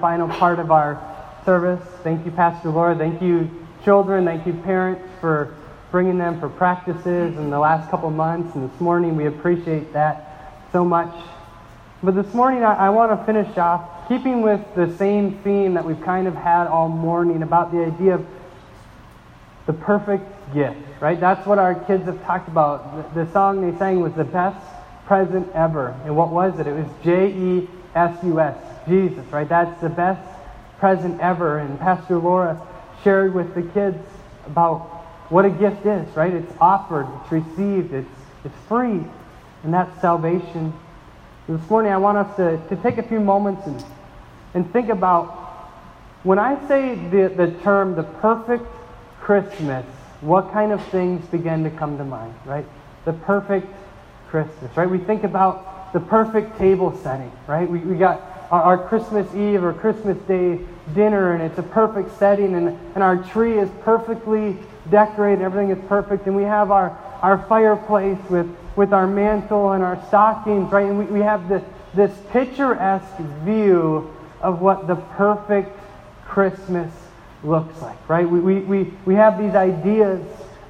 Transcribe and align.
final 0.00 0.28
part 0.28 0.58
of 0.58 0.70
our 0.70 1.00
service. 1.44 1.80
Thank 2.02 2.24
you, 2.24 2.32
Pastor 2.32 2.70
Laura. 2.70 2.96
Thank 2.96 3.20
you, 3.20 3.50
children. 3.84 4.24
Thank 4.24 4.46
you, 4.46 4.54
parents, 4.54 5.02
for 5.20 5.54
bringing 5.90 6.18
them 6.18 6.40
for 6.40 6.48
practices 6.48 7.36
in 7.36 7.50
the 7.50 7.58
last 7.58 7.90
couple 7.90 8.10
months. 8.10 8.54
And 8.54 8.70
this 8.70 8.80
morning, 8.80 9.16
we 9.16 9.26
appreciate 9.26 9.92
that 9.92 10.54
so 10.72 10.84
much. 10.84 11.12
But 12.02 12.14
this 12.14 12.32
morning, 12.32 12.62
I, 12.62 12.86
I 12.86 12.90
want 12.90 13.18
to 13.18 13.26
finish 13.26 13.58
off 13.58 14.08
keeping 14.08 14.42
with 14.42 14.60
the 14.74 14.96
same 14.96 15.38
theme 15.42 15.74
that 15.74 15.84
we've 15.84 16.00
kind 16.02 16.26
of 16.26 16.34
had 16.34 16.66
all 16.66 16.88
morning 16.88 17.42
about 17.42 17.72
the 17.72 17.84
idea 17.84 18.14
of 18.14 18.26
the 19.66 19.72
perfect 19.74 20.24
gift, 20.54 20.78
right? 21.00 21.20
That's 21.20 21.46
what 21.46 21.58
our 21.58 21.74
kids 21.74 22.04
have 22.06 22.24
talked 22.24 22.48
about. 22.48 23.14
The, 23.14 23.24
the 23.24 23.32
song 23.32 23.70
they 23.70 23.76
sang 23.78 24.00
was 24.00 24.14
the 24.14 24.24
best 24.24 24.64
present 25.06 25.48
ever. 25.54 25.94
And 26.04 26.16
what 26.16 26.30
was 26.30 26.58
it? 26.58 26.66
It 26.66 26.72
was 26.72 26.86
J 27.04 27.32
E 27.32 27.68
S 27.94 28.16
U 28.24 28.40
S, 28.40 28.56
Jesus, 28.88 29.24
right? 29.32 29.48
That's 29.48 29.80
the 29.80 29.88
best 29.88 30.26
present 30.78 31.20
ever. 31.20 31.58
And 31.58 31.78
Pastor 31.78 32.18
Laura 32.18 32.60
shared 33.02 33.34
with 33.34 33.54
the 33.54 33.62
kids 33.62 33.98
about 34.46 34.80
what 35.30 35.44
a 35.44 35.50
gift 35.50 35.86
is, 35.86 36.08
right? 36.16 36.32
It's 36.32 36.52
offered, 36.60 37.06
it's 37.22 37.32
received, 37.32 37.92
it's, 37.94 38.08
it's 38.44 38.54
free, 38.68 39.04
and 39.62 39.72
that's 39.72 40.00
salvation. 40.00 40.72
And 41.46 41.60
this 41.60 41.70
morning, 41.70 41.92
I 41.92 41.98
want 41.98 42.18
us 42.18 42.36
to, 42.36 42.60
to 42.68 42.82
take 42.82 42.98
a 42.98 43.02
few 43.02 43.20
moments 43.20 43.66
and, 43.66 43.84
and 44.54 44.72
think 44.72 44.88
about 44.88 45.36
when 46.22 46.38
I 46.38 46.66
say 46.68 46.96
the, 46.96 47.28
the 47.28 47.52
term 47.62 47.94
the 47.94 48.02
perfect 48.02 48.66
Christmas, 49.20 49.86
what 50.20 50.52
kind 50.52 50.72
of 50.72 50.84
things 50.88 51.24
begin 51.26 51.64
to 51.64 51.70
come 51.70 51.96
to 51.98 52.04
mind, 52.04 52.34
right? 52.44 52.66
The 53.04 53.12
perfect 53.12 53.66
Christmas, 54.28 54.76
right? 54.76 54.88
We 54.88 54.98
think 54.98 55.24
about 55.24 55.92
the 55.92 56.00
perfect 56.00 56.58
table 56.58 56.96
setting, 57.02 57.32
right? 57.46 57.68
We, 57.68 57.78
we 57.78 57.96
got 57.96 58.20
our, 58.50 58.78
Christmas 58.88 59.32
Eve 59.34 59.62
or 59.62 59.72
Christmas 59.72 60.18
Day 60.26 60.58
dinner, 60.94 61.32
and 61.32 61.42
it's 61.42 61.58
a 61.58 61.62
perfect 61.62 62.18
setting, 62.18 62.54
and, 62.54 62.68
and 62.94 63.02
our 63.02 63.16
tree 63.16 63.58
is 63.58 63.68
perfectly 63.82 64.56
decorated, 64.90 65.42
everything 65.42 65.70
is 65.70 65.84
perfect, 65.88 66.26
and 66.26 66.34
we 66.34 66.42
have 66.42 66.70
our, 66.70 66.98
our 67.22 67.38
fireplace 67.46 68.18
with, 68.28 68.48
with 68.76 68.92
our 68.92 69.06
mantle 69.06 69.72
and 69.72 69.84
our 69.84 70.02
stockings, 70.08 70.70
right? 70.72 70.86
And 70.86 70.98
we, 70.98 71.04
we 71.06 71.20
have 71.20 71.48
this, 71.48 71.62
this 71.94 72.12
picturesque 72.30 73.16
view 73.44 74.12
of 74.40 74.60
what 74.60 74.86
the 74.86 74.96
perfect 74.96 75.76
Christmas 76.24 76.92
looks 77.44 77.80
like, 77.82 78.08
right? 78.08 78.28
We, 78.28 78.40
we, 78.40 78.58
we, 78.60 78.92
we 79.04 79.14
have 79.14 79.38
these 79.38 79.54
ideas 79.54 80.20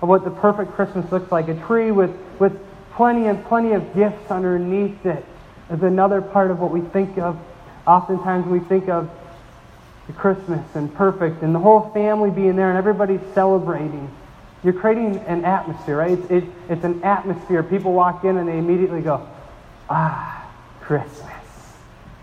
of 0.02 0.08
what 0.08 0.24
the 0.24 0.30
perfect 0.30 0.72
Christmas 0.72 1.10
looks 1.12 1.30
like. 1.30 1.48
A 1.48 1.54
tree 1.66 1.90
with, 1.90 2.10
with 2.38 2.58
plenty 2.94 3.26
and 3.26 3.44
plenty 3.46 3.72
of 3.72 3.94
gifts 3.94 4.30
underneath 4.30 5.04
it 5.04 5.24
is 5.70 5.82
another 5.82 6.20
part 6.20 6.50
of 6.50 6.60
what 6.60 6.70
we 6.70 6.80
think 6.80 7.18
of. 7.18 7.38
Oftentimes 7.86 8.46
we 8.46 8.60
think 8.60 8.88
of 8.88 9.10
Christmas 10.16 10.64
and 10.74 10.92
perfect 10.94 11.42
and 11.42 11.54
the 11.54 11.58
whole 11.58 11.90
family 11.90 12.30
being 12.30 12.56
there 12.56 12.68
and 12.68 12.78
everybody's 12.78 13.20
celebrating. 13.34 14.10
You're 14.62 14.74
creating 14.74 15.18
an 15.18 15.44
atmosphere, 15.44 15.96
right? 15.96 16.10
It's, 16.12 16.30
it, 16.30 16.44
it's 16.68 16.84
an 16.84 17.02
atmosphere. 17.02 17.62
People 17.62 17.92
walk 17.92 18.24
in 18.24 18.36
and 18.36 18.48
they 18.48 18.58
immediately 18.58 19.00
go, 19.00 19.26
ah, 19.88 20.50
Christmas. 20.82 21.30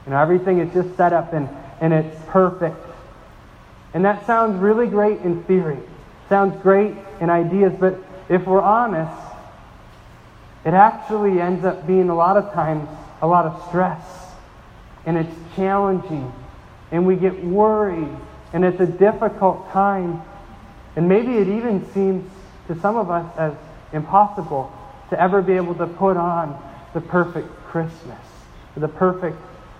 You 0.05 0.11
know, 0.11 0.19
everything 0.19 0.59
is 0.59 0.71
just 0.73 0.95
set 0.95 1.13
up 1.13 1.33
and, 1.33 1.49
and 1.81 1.93
it's 1.93 2.15
perfect. 2.27 2.77
And 3.93 4.05
that 4.05 4.25
sounds 4.27 4.59
really 4.61 4.87
great 4.87 5.21
in 5.21 5.43
theory. 5.43 5.79
Sounds 6.29 6.61
great 6.61 6.93
in 7.19 7.29
ideas, 7.29 7.73
but 7.79 7.97
if 8.29 8.45
we're 8.45 8.61
honest, 8.61 9.11
it 10.65 10.73
actually 10.73 11.39
ends 11.39 11.63
up 11.65 11.87
being 11.87 12.09
a 12.09 12.15
lot 12.15 12.37
of 12.37 12.53
times 12.53 12.87
a 13.21 13.27
lot 13.27 13.45
of 13.45 13.67
stress. 13.69 14.26
And 15.07 15.17
it's 15.17 15.35
challenging. 15.55 16.31
And 16.91 17.07
we 17.07 17.15
get 17.15 17.43
worried. 17.43 18.15
And 18.53 18.63
it's 18.63 18.79
a 18.79 18.85
difficult 18.85 19.71
time. 19.71 20.21
And 20.95 21.09
maybe 21.09 21.37
it 21.37 21.47
even 21.47 21.91
seems 21.93 22.29
to 22.67 22.79
some 22.79 22.95
of 22.95 23.09
us 23.09 23.25
as 23.37 23.53
impossible 23.93 24.71
to 25.09 25.19
ever 25.19 25.41
be 25.41 25.53
able 25.53 25.73
to 25.75 25.87
put 25.87 26.17
on 26.17 26.61
the 26.93 27.01
perfect 27.01 27.47
Christmas, 27.65 28.19
or 28.75 28.81
the 28.81 28.87
perfect 28.87 29.37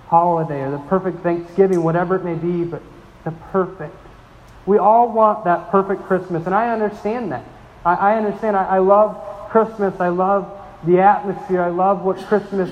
holiday, 0.08 0.62
or 0.62 0.72
the 0.72 0.80
perfect 0.88 1.20
Thanksgiving, 1.20 1.84
whatever 1.84 2.16
it 2.16 2.24
may 2.24 2.36
be, 2.36 2.64
but 2.64 2.82
the 3.24 3.32
perfect. 3.52 3.96
We 4.66 4.78
all 4.78 5.12
want 5.12 5.46
that 5.46 5.70
perfect 5.70 6.04
Christmas, 6.04 6.46
and 6.46 6.56
I 6.56 6.72
understand 6.72 7.32
that. 7.32 7.44
I, 7.86 7.96
I 7.96 8.18
understand. 8.18 8.56
I, 8.56 8.66
I 8.66 8.78
love 8.80 9.50
Christmas. 9.50 10.00
I 10.00 10.10
love 10.10 10.52
the 10.86 11.00
atmosphere. 11.00 11.62
I 11.62 11.70
love 11.70 12.04
what 12.04 12.18
Christmas 12.28 12.70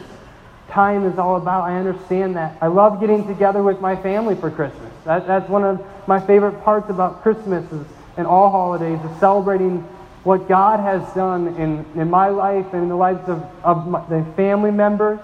time 0.76 1.06
is 1.06 1.18
all 1.18 1.38
about. 1.38 1.64
I 1.64 1.78
understand 1.78 2.36
that. 2.36 2.58
I 2.62 2.68
love 2.68 3.00
getting 3.00 3.26
together 3.26 3.64
with 3.64 3.80
my 3.80 3.96
family 3.96 4.36
for 4.36 4.52
Christmas. 4.52 4.92
That, 5.06 5.26
that's 5.26 5.50
one 5.50 5.64
of 5.64 5.84
my 6.06 6.20
favorite 6.20 6.62
parts 6.64 6.90
about 6.90 7.24
Christmas 7.24 7.66
is, 7.72 7.88
and 8.18 8.28
all 8.28 8.52
holidays 8.52 9.00
is 9.00 9.20
celebrating 9.20 9.80
what 10.24 10.48
God 10.48 10.80
has 10.82 11.02
done 11.14 11.48
in, 11.56 11.86
in 12.00 12.10
my 12.10 12.30
life 12.30 12.66
and 12.74 12.84
in 12.84 12.90
the 12.90 12.96
lives 12.96 13.28
of, 13.30 13.44
of 13.64 13.88
my, 13.88 14.06
the 14.10 14.26
family 14.36 14.72
members 14.72 15.20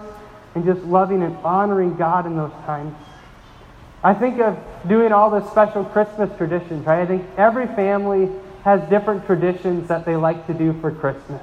and 0.55 0.63
just 0.63 0.81
loving 0.83 1.21
and 1.21 1.35
honoring 1.37 1.97
God 1.97 2.25
in 2.25 2.37
those 2.37 2.53
times. 2.65 2.95
I 4.03 4.13
think 4.13 4.39
of 4.39 4.57
doing 4.87 5.11
all 5.11 5.29
the 5.29 5.47
special 5.51 5.83
Christmas 5.83 6.35
traditions, 6.37 6.85
right? 6.85 7.01
I 7.01 7.05
think 7.05 7.25
every 7.37 7.67
family 7.67 8.29
has 8.63 8.81
different 8.89 9.25
traditions 9.25 9.89
that 9.89 10.05
they 10.05 10.15
like 10.15 10.47
to 10.47 10.53
do 10.53 10.73
for 10.81 10.91
Christmas. 10.91 11.41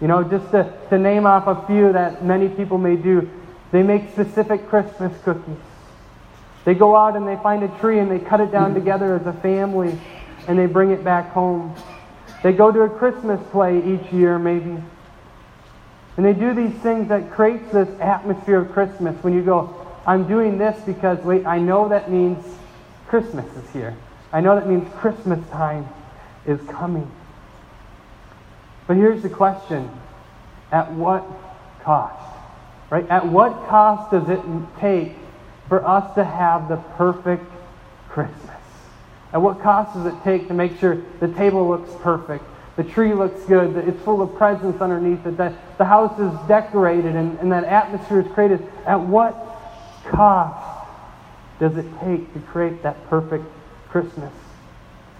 You 0.00 0.08
know, 0.08 0.22
just 0.24 0.50
to, 0.50 0.72
to 0.90 0.98
name 0.98 1.26
off 1.26 1.46
a 1.46 1.66
few 1.66 1.92
that 1.92 2.24
many 2.24 2.48
people 2.48 2.78
may 2.78 2.96
do, 2.96 3.30
they 3.72 3.82
make 3.82 4.10
specific 4.12 4.68
Christmas 4.68 5.12
cookies. 5.22 5.56
They 6.64 6.74
go 6.74 6.96
out 6.96 7.16
and 7.16 7.26
they 7.26 7.36
find 7.36 7.62
a 7.62 7.68
tree 7.78 7.98
and 7.98 8.10
they 8.10 8.18
cut 8.18 8.40
it 8.40 8.50
down 8.50 8.70
mm-hmm. 8.70 8.80
together 8.80 9.14
as 9.14 9.26
a 9.26 9.32
family 9.32 9.98
and 10.48 10.58
they 10.58 10.66
bring 10.66 10.90
it 10.90 11.02
back 11.02 11.30
home. 11.30 11.74
They 12.42 12.52
go 12.52 12.70
to 12.70 12.82
a 12.82 12.90
Christmas 12.90 13.40
play 13.50 13.78
each 13.78 14.12
year, 14.12 14.38
maybe. 14.38 14.82
And 16.16 16.24
they 16.24 16.32
do 16.32 16.54
these 16.54 16.74
things 16.80 17.08
that 17.08 17.30
creates 17.30 17.72
this 17.72 17.88
atmosphere 18.00 18.60
of 18.60 18.72
Christmas 18.72 19.22
when 19.22 19.34
you 19.34 19.42
go, 19.42 19.86
I'm 20.06 20.26
doing 20.28 20.56
this 20.58 20.80
because, 20.84 21.18
wait, 21.24 21.46
I 21.46 21.58
know 21.58 21.88
that 21.88 22.10
means 22.10 22.44
Christmas 23.08 23.46
is 23.56 23.70
here. 23.70 23.96
I 24.32 24.40
know 24.40 24.54
that 24.54 24.68
means 24.68 24.88
Christmas 24.94 25.46
time 25.50 25.88
is 26.46 26.60
coming. 26.68 27.10
But 28.86 28.96
here's 28.96 29.22
the 29.22 29.28
question 29.28 29.90
at 30.70 30.92
what 30.92 31.24
cost? 31.82 32.22
Right? 32.90 33.08
At 33.08 33.26
what 33.26 33.66
cost 33.68 34.12
does 34.12 34.28
it 34.28 34.40
take 34.78 35.12
for 35.68 35.84
us 35.86 36.14
to 36.14 36.24
have 36.24 36.68
the 36.68 36.76
perfect 36.96 37.44
Christmas? 38.08 38.56
At 39.32 39.42
what 39.42 39.60
cost 39.60 39.94
does 39.94 40.06
it 40.06 40.14
take 40.22 40.48
to 40.48 40.54
make 40.54 40.78
sure 40.78 41.02
the 41.20 41.28
table 41.28 41.68
looks 41.68 41.92
perfect, 42.00 42.44
the 42.76 42.84
tree 42.84 43.12
looks 43.12 43.42
good, 43.44 43.74
that 43.74 43.88
it's 43.88 44.00
full 44.02 44.22
of 44.22 44.34
presents 44.36 44.80
underneath 44.80 45.26
it, 45.26 45.36
that 45.36 45.78
the 45.78 45.84
house 45.84 46.18
is 46.20 46.32
decorated 46.46 47.16
and, 47.16 47.38
and 47.40 47.50
that 47.50 47.64
atmosphere 47.64 48.20
is 48.20 48.32
created? 48.32 48.66
At 48.86 49.00
what 49.00 49.34
cost 50.04 50.88
does 51.58 51.76
it 51.76 51.86
take 52.00 52.32
to 52.34 52.40
create 52.40 52.82
that 52.82 53.08
perfect 53.08 53.44
Christmas? 53.88 54.32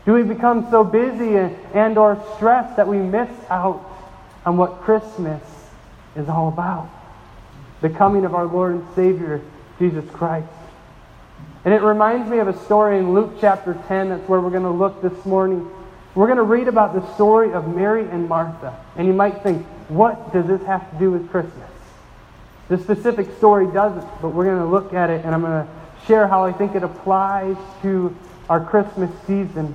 Do 0.06 0.12
we 0.12 0.22
become 0.22 0.70
so 0.70 0.84
busy 0.84 1.36
and, 1.74 1.98
or 1.98 2.24
stressed 2.36 2.76
that 2.76 2.86
we 2.86 2.96
miss 2.98 3.28
out 3.50 3.84
on 4.46 4.56
what 4.56 4.80
Christmas 4.82 5.42
is 6.14 6.28
all 6.28 6.46
about? 6.46 6.88
The 7.80 7.90
coming 7.90 8.24
of 8.24 8.32
our 8.32 8.46
Lord 8.46 8.76
and 8.76 8.86
Savior, 8.94 9.42
Jesus 9.80 10.08
Christ. 10.10 10.46
And 11.64 11.74
it 11.74 11.82
reminds 11.82 12.30
me 12.30 12.38
of 12.38 12.46
a 12.46 12.56
story 12.64 12.98
in 12.98 13.14
Luke 13.14 13.38
chapter 13.40 13.76
10. 13.88 14.10
That's 14.10 14.28
where 14.28 14.40
we're 14.40 14.50
going 14.50 14.62
to 14.62 14.70
look 14.70 15.02
this 15.02 15.26
morning. 15.26 15.68
We're 16.14 16.28
going 16.28 16.36
to 16.36 16.44
read 16.44 16.68
about 16.68 16.94
the 16.94 17.14
story 17.14 17.52
of 17.52 17.74
Mary 17.74 18.08
and 18.08 18.28
Martha. 18.28 18.78
And 18.94 19.08
you 19.08 19.12
might 19.12 19.42
think, 19.42 19.66
what 19.88 20.32
does 20.32 20.46
this 20.46 20.62
have 20.62 20.88
to 20.92 20.98
do 21.00 21.10
with 21.10 21.28
Christmas? 21.30 21.68
The 22.68 22.78
specific 22.78 23.36
story 23.38 23.66
doesn't, 23.72 24.06
but 24.22 24.28
we're 24.28 24.44
going 24.44 24.58
to 24.58 24.66
look 24.66 24.94
at 24.94 25.10
it 25.10 25.24
and 25.24 25.34
I'm 25.34 25.40
going 25.40 25.66
to 25.66 25.72
share 26.06 26.28
how 26.28 26.44
I 26.44 26.52
think 26.52 26.76
it 26.76 26.84
applies 26.84 27.56
to 27.82 28.16
our 28.48 28.64
Christmas 28.64 29.10
season. 29.26 29.74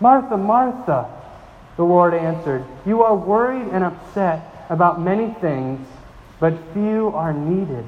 Martha, 0.00 0.36
Martha, 0.36 1.10
the 1.76 1.84
Lord 1.84 2.14
answered, 2.14 2.64
You 2.84 3.02
are 3.02 3.14
worried 3.14 3.68
and 3.72 3.84
upset 3.84 4.66
about 4.68 5.00
many 5.00 5.32
things, 5.40 5.86
but 6.40 6.54
few 6.72 7.08
are 7.14 7.32
needed, 7.32 7.84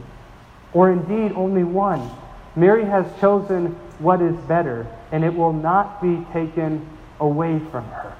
or 0.73 0.91
indeed 0.91 1.33
only 1.33 1.65
one. 1.65 2.11
Mary 2.57 2.85
has 2.85 3.07
chosen 3.21 3.77
what 3.99 4.23
is 4.23 4.37
better, 4.47 4.87
and 5.13 5.25
it 5.25 5.35
will 5.35 5.53
not 5.53 6.01
be 6.01 6.25
taken 6.33 6.87
away 7.21 7.59
from 7.71 7.85
her. 7.85 8.17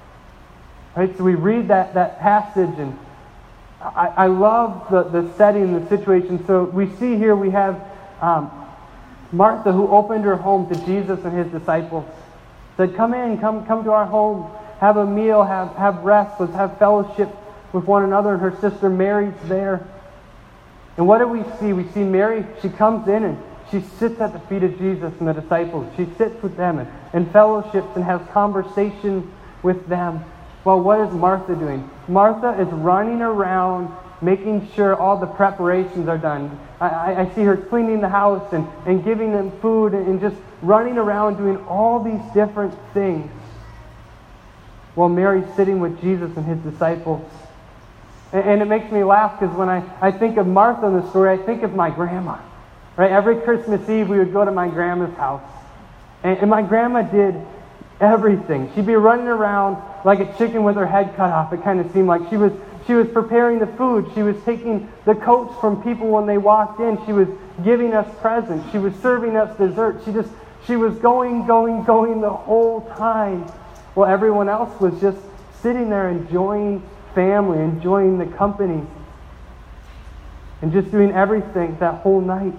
Right? 0.97 1.17
So 1.17 1.25
we 1.25 1.35
read 1.35 1.69
that, 1.69 1.95
that 1.95 2.19
passage, 2.21 2.79
and 2.79 2.99
I, 3.81 4.13
I 4.17 4.27
love 4.27 4.87
the, 4.91 5.05
the 5.05 5.33
setting, 5.35 5.79
the 5.79 5.89
situation. 5.89 6.45
So 6.47 6.65
we 6.65 6.91
see 6.97 7.17
here 7.17 7.37
we 7.37 7.51
have 7.51 7.81
um, 8.21 8.51
Martha 9.31 9.73
who 9.73 9.89
opened 9.89 10.25
her 10.25 10.37
home 10.37 10.69
to 10.75 10.87
Jesus 10.87 11.25
and 11.25 11.37
his 11.37 11.47
disciples. 11.53 12.05
Said, 12.79 12.95
Come 12.97 13.13
in, 13.13 13.39
come, 13.39 13.67
come 13.67 13.85
to 13.85 13.91
our 13.91 14.07
home, 14.07 14.51
have 14.81 14.97
a 14.97 15.05
meal, 15.05 15.43
have, 15.43 15.75
have 15.75 16.05
rest, 16.05 16.41
let's 16.41 16.55
have 16.55 16.79
fellowship 16.79 17.29
with 17.73 17.85
one 17.85 18.05
another. 18.05 18.35
And 18.35 18.41
her 18.41 18.57
sister 18.61 18.89
Mary's 18.89 19.35
there. 19.45 19.87
And 20.97 21.07
what 21.07 21.19
do 21.19 21.27
we 21.27 21.43
see? 21.59 21.73
We 21.73 21.89
see 21.89 22.05
Mary, 22.05 22.47
she 22.63 22.69
comes 22.69 23.09
in 23.09 23.25
and 23.25 23.43
she 23.71 23.81
sits 23.99 24.21
at 24.21 24.33
the 24.33 24.39
feet 24.41 24.63
of 24.63 24.79
Jesus 24.79 25.13
and 25.19 25.29
the 25.29 25.33
disciples. 25.33 25.93
She 25.97 26.07
sits 26.17 26.41
with 26.41 26.57
them 26.57 26.79
and, 26.79 26.89
and 27.13 27.31
fellowships 27.33 27.89
and 27.97 28.05
has 28.05 28.21
conversation 28.33 29.33
with 29.63 29.87
them. 29.89 30.25
Well, 30.65 30.81
what 30.81 31.01
is 31.01 31.13
Martha 31.13 31.57
doing? 31.57 31.89
Martha 32.07 32.61
is 32.61 32.69
running 32.69 33.23
around 33.23 33.93
making 34.21 34.69
sure 34.75 34.95
all 34.97 35.19
the 35.19 35.27
preparations 35.27 36.09
are 36.09 36.19
done. 36.19 36.59
I, 36.81 37.23
I, 37.23 37.35
see 37.35 37.43
her 37.43 37.57
cleaning 37.57 38.01
the 38.01 38.09
house 38.09 38.53
and, 38.53 38.67
and 38.87 39.05
giving 39.05 39.33
them 39.33 39.53
food 39.61 39.95
and, 39.95 40.21
just 40.21 40.37
running 40.61 40.99
around 40.99 41.37
doing 41.37 41.57
all 41.67 42.03
these 42.03 42.21
different 42.35 42.75
things 42.93 43.31
while 44.95 45.09
Mary's 45.09 45.47
sitting 45.55 45.79
with 45.81 46.01
Jesus 46.01 46.37
and 46.37 46.45
his 46.45 46.59
disciples. 46.59 47.29
And, 48.33 48.45
and 48.45 48.63
it 48.63 48.65
makes 48.65 48.91
me 48.91 49.05
laugh 49.05 49.39
because 49.39 49.55
when 49.57 49.69
I, 49.69 49.85
I 50.01 50.11
think 50.11 50.37
of 50.37 50.47
Martha 50.47 50.87
in 50.87 50.95
the 50.95 51.09
story, 51.11 51.31
I 51.31 51.37
think 51.37 51.63
of 51.63 51.75
my 51.75 51.91
grandma. 51.91 52.39
Right? 52.97 53.13
Every 53.13 53.37
Christmas 53.37 53.89
Eve, 53.89 54.09
we 54.09 54.19
would 54.19 54.33
go 54.33 54.45
to 54.45 54.51
my 54.51 54.69
grandma's 54.69 55.17
house. 55.17 55.49
And, 56.25 56.39
and 56.39 56.51
my 56.51 56.63
grandma 56.63 57.03
did 57.03 57.37
everything. 58.01 58.73
She'd 58.75 58.87
be 58.87 58.95
running 58.95 59.29
around 59.29 59.83
like 60.05 60.21
a 60.21 60.37
chicken 60.37 60.65
with 60.65 60.77
her 60.77 60.87
head 60.87 61.15
cut 61.17 61.31
off. 61.31 61.53
It 61.53 61.63
kind 61.63 61.81
of 61.81 61.93
seemed 61.93 62.09
like 62.09 62.29
she 62.31 62.37
was 62.37 62.53
she 62.89 62.95
was 62.95 63.07
preparing 63.09 63.59
the 63.59 63.67
food. 63.67 64.11
She 64.15 64.23
was 64.23 64.35
taking 64.47 64.91
the 65.05 65.15
coats 65.15 65.55
from 65.61 65.83
people 65.83 66.09
when 66.09 66.25
they 66.25 66.39
walked 66.39 66.81
in. 66.81 66.99
She 67.05 67.13
was 67.13 67.29
giving 67.63 67.93
us 67.93 68.09
presents. 68.23 68.73
She 68.73 68.79
was 68.79 68.95
serving 68.97 69.37
us 69.37 69.55
dessert. 69.59 70.01
She 70.07 70.13
just 70.13 70.31
she 70.67 70.75
was 70.75 70.95
going, 70.97 71.47
going, 71.47 71.85
going 71.85 72.23
the 72.23 72.31
whole 72.31 72.81
time. 72.97 73.43
While 73.93 74.11
everyone 74.11 74.49
else 74.49 74.81
was 74.81 74.99
just 75.03 75.19
sitting 75.61 75.91
there 75.91 76.09
enjoying 76.09 76.83
family, 77.15 77.59
enjoying 77.59 78.17
the 78.17 78.27
company, 78.27 78.87
and 80.63 80.73
just 80.73 80.91
doing 80.91 81.13
everything 81.13 81.77
that 81.81 82.01
whole 82.01 82.23
night. 82.23 82.55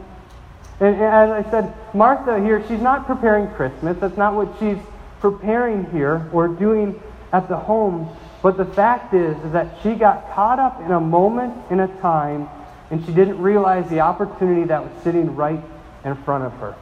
And, 0.79 0.95
and 0.95 1.01
as 1.01 1.31
I 1.31 1.49
said, 1.49 1.73
Martha 1.95 2.39
here, 2.39 2.63
she's 2.67 2.81
not 2.81 3.07
preparing 3.07 3.47
Christmas. 3.55 3.97
That's 3.97 4.17
not 4.17 4.35
what 4.35 4.49
she's 4.59 4.77
preparing 5.21 5.89
here 5.89 6.29
or 6.31 6.47
doing 6.47 7.01
at 7.33 7.49
the 7.49 7.57
home. 7.57 8.15
But 8.41 8.57
the 8.57 8.65
fact 8.65 9.13
is, 9.13 9.37
is 9.43 9.51
that 9.51 9.67
she 9.83 9.95
got 9.95 10.31
caught 10.33 10.59
up 10.59 10.81
in 10.81 10.91
a 10.91 10.99
moment 10.99 11.53
in 11.69 11.81
a 11.81 11.87
time 11.99 12.47
and 12.89 13.05
she 13.05 13.11
didn't 13.11 13.41
realize 13.41 13.89
the 13.89 13.99
opportunity 13.99 14.65
that 14.65 14.81
was 14.81 15.03
sitting 15.03 15.35
right 15.35 15.61
in 16.05 16.15
front 16.23 16.45
of 16.45 16.53
her 16.53 16.75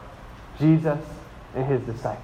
Jesus 0.59 1.00
and 1.56 1.65
his 1.65 1.81
disciples. 1.81 2.24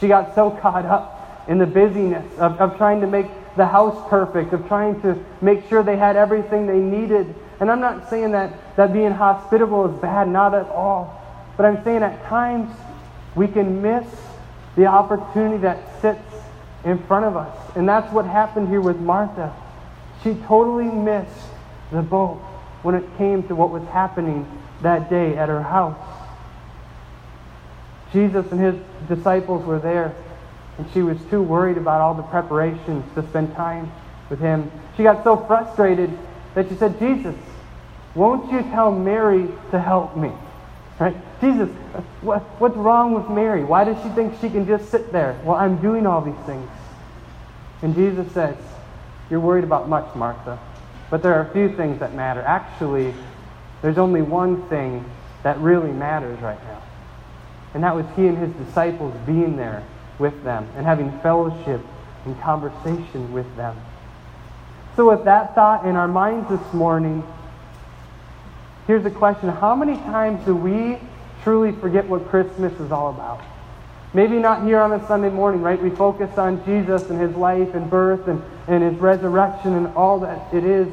She 0.00 0.08
got 0.08 0.34
so 0.34 0.50
caught 0.50 0.86
up 0.86 1.44
in 1.48 1.58
the 1.58 1.66
busyness 1.66 2.26
of, 2.38 2.60
of 2.60 2.76
trying 2.76 3.00
to 3.00 3.06
make 3.06 3.26
the 3.56 3.66
house 3.66 4.08
perfect, 4.08 4.52
of 4.52 4.66
trying 4.68 5.00
to 5.02 5.22
make 5.40 5.68
sure 5.68 5.82
they 5.82 5.96
had 5.96 6.16
everything 6.16 6.66
they 6.66 6.78
needed. 6.78 7.34
And 7.60 7.70
I'm 7.70 7.80
not 7.80 8.08
saying 8.08 8.32
that, 8.32 8.76
that 8.76 8.92
being 8.92 9.10
hospitable 9.10 9.92
is 9.92 10.00
bad, 10.00 10.28
not 10.28 10.54
at 10.54 10.68
all. 10.68 11.20
But 11.56 11.66
I'm 11.66 11.82
saying 11.84 12.02
at 12.02 12.24
times 12.26 12.74
we 13.34 13.48
can 13.48 13.82
miss 13.82 14.06
the 14.76 14.86
opportunity 14.86 15.58
that 15.62 16.00
sits 16.00 16.37
in 16.84 16.98
front 17.04 17.24
of 17.24 17.36
us. 17.36 17.56
And 17.76 17.88
that's 17.88 18.12
what 18.12 18.24
happened 18.24 18.68
here 18.68 18.80
with 18.80 18.98
Martha. 18.98 19.54
She 20.22 20.34
totally 20.46 20.86
missed 20.86 21.48
the 21.92 22.02
boat 22.02 22.36
when 22.82 22.94
it 22.94 23.04
came 23.16 23.42
to 23.48 23.54
what 23.54 23.70
was 23.70 23.82
happening 23.88 24.46
that 24.82 25.10
day 25.10 25.36
at 25.36 25.48
her 25.48 25.62
house. 25.62 25.98
Jesus 28.12 28.50
and 28.52 28.60
his 28.60 28.74
disciples 29.08 29.64
were 29.66 29.78
there, 29.78 30.14
and 30.78 30.86
she 30.92 31.02
was 31.02 31.18
too 31.30 31.42
worried 31.42 31.76
about 31.76 32.00
all 32.00 32.14
the 32.14 32.22
preparations 32.22 33.04
to 33.14 33.26
spend 33.28 33.54
time 33.54 33.92
with 34.30 34.38
him. 34.38 34.70
She 34.96 35.02
got 35.02 35.24
so 35.24 35.36
frustrated 35.36 36.16
that 36.54 36.68
she 36.68 36.76
said, 36.76 36.98
Jesus, 36.98 37.34
won't 38.14 38.50
you 38.50 38.62
tell 38.62 38.90
Mary 38.90 39.48
to 39.70 39.80
help 39.80 40.16
me? 40.16 40.32
Right? 40.98 41.16
Jesus, 41.40 41.68
what, 42.22 42.42
what's 42.60 42.76
wrong 42.76 43.14
with 43.14 43.28
Mary? 43.28 43.64
Why 43.64 43.84
does 43.84 44.02
she 44.02 44.08
think 44.10 44.34
she 44.40 44.50
can 44.50 44.66
just 44.66 44.90
sit 44.90 45.12
there 45.12 45.34
while 45.44 45.58
I'm 45.58 45.80
doing 45.80 46.06
all 46.06 46.20
these 46.20 46.46
things? 46.46 46.68
And 47.82 47.94
Jesus 47.94 48.30
says, 48.32 48.56
You're 49.30 49.40
worried 49.40 49.64
about 49.64 49.88
much, 49.88 50.12
Martha, 50.16 50.58
but 51.10 51.22
there 51.22 51.34
are 51.34 51.48
a 51.48 51.52
few 51.52 51.74
things 51.76 52.00
that 52.00 52.14
matter. 52.14 52.42
Actually, 52.42 53.14
there's 53.80 53.98
only 53.98 54.22
one 54.22 54.68
thing 54.68 55.04
that 55.44 55.56
really 55.58 55.92
matters 55.92 56.40
right 56.40 56.62
now. 56.64 56.82
And 57.74 57.84
that 57.84 57.94
was 57.94 58.06
he 58.16 58.26
and 58.26 58.36
his 58.36 58.52
disciples 58.66 59.14
being 59.24 59.56
there 59.56 59.84
with 60.18 60.42
them 60.42 60.68
and 60.76 60.84
having 60.84 61.16
fellowship 61.20 61.80
and 62.24 62.40
conversation 62.40 63.32
with 63.32 63.56
them. 63.56 63.76
So, 64.96 65.10
with 65.10 65.24
that 65.26 65.54
thought 65.54 65.86
in 65.86 65.94
our 65.94 66.08
minds 66.08 66.48
this 66.48 66.72
morning, 66.74 67.22
here's 68.88 69.04
a 69.04 69.10
question 69.10 69.50
How 69.50 69.76
many 69.76 69.94
times 69.94 70.44
do 70.44 70.56
we 70.56 70.98
truly 71.44 71.70
forget 71.70 72.08
what 72.08 72.26
Christmas 72.28 72.72
is 72.80 72.90
all 72.90 73.10
about? 73.10 73.40
Maybe 74.14 74.38
not 74.38 74.64
here 74.64 74.80
on 74.80 74.92
a 74.92 75.06
Sunday 75.06 75.28
morning, 75.28 75.60
right? 75.60 75.80
We 75.80 75.90
focus 75.90 76.36
on 76.38 76.64
Jesus 76.64 77.10
and 77.10 77.20
his 77.20 77.36
life 77.36 77.74
and 77.74 77.88
birth 77.88 78.26
and, 78.26 78.42
and 78.66 78.82
his 78.82 78.94
resurrection 78.94 79.74
and 79.74 79.86
all 79.88 80.18
that 80.20 80.52
it 80.52 80.64
is 80.64 80.88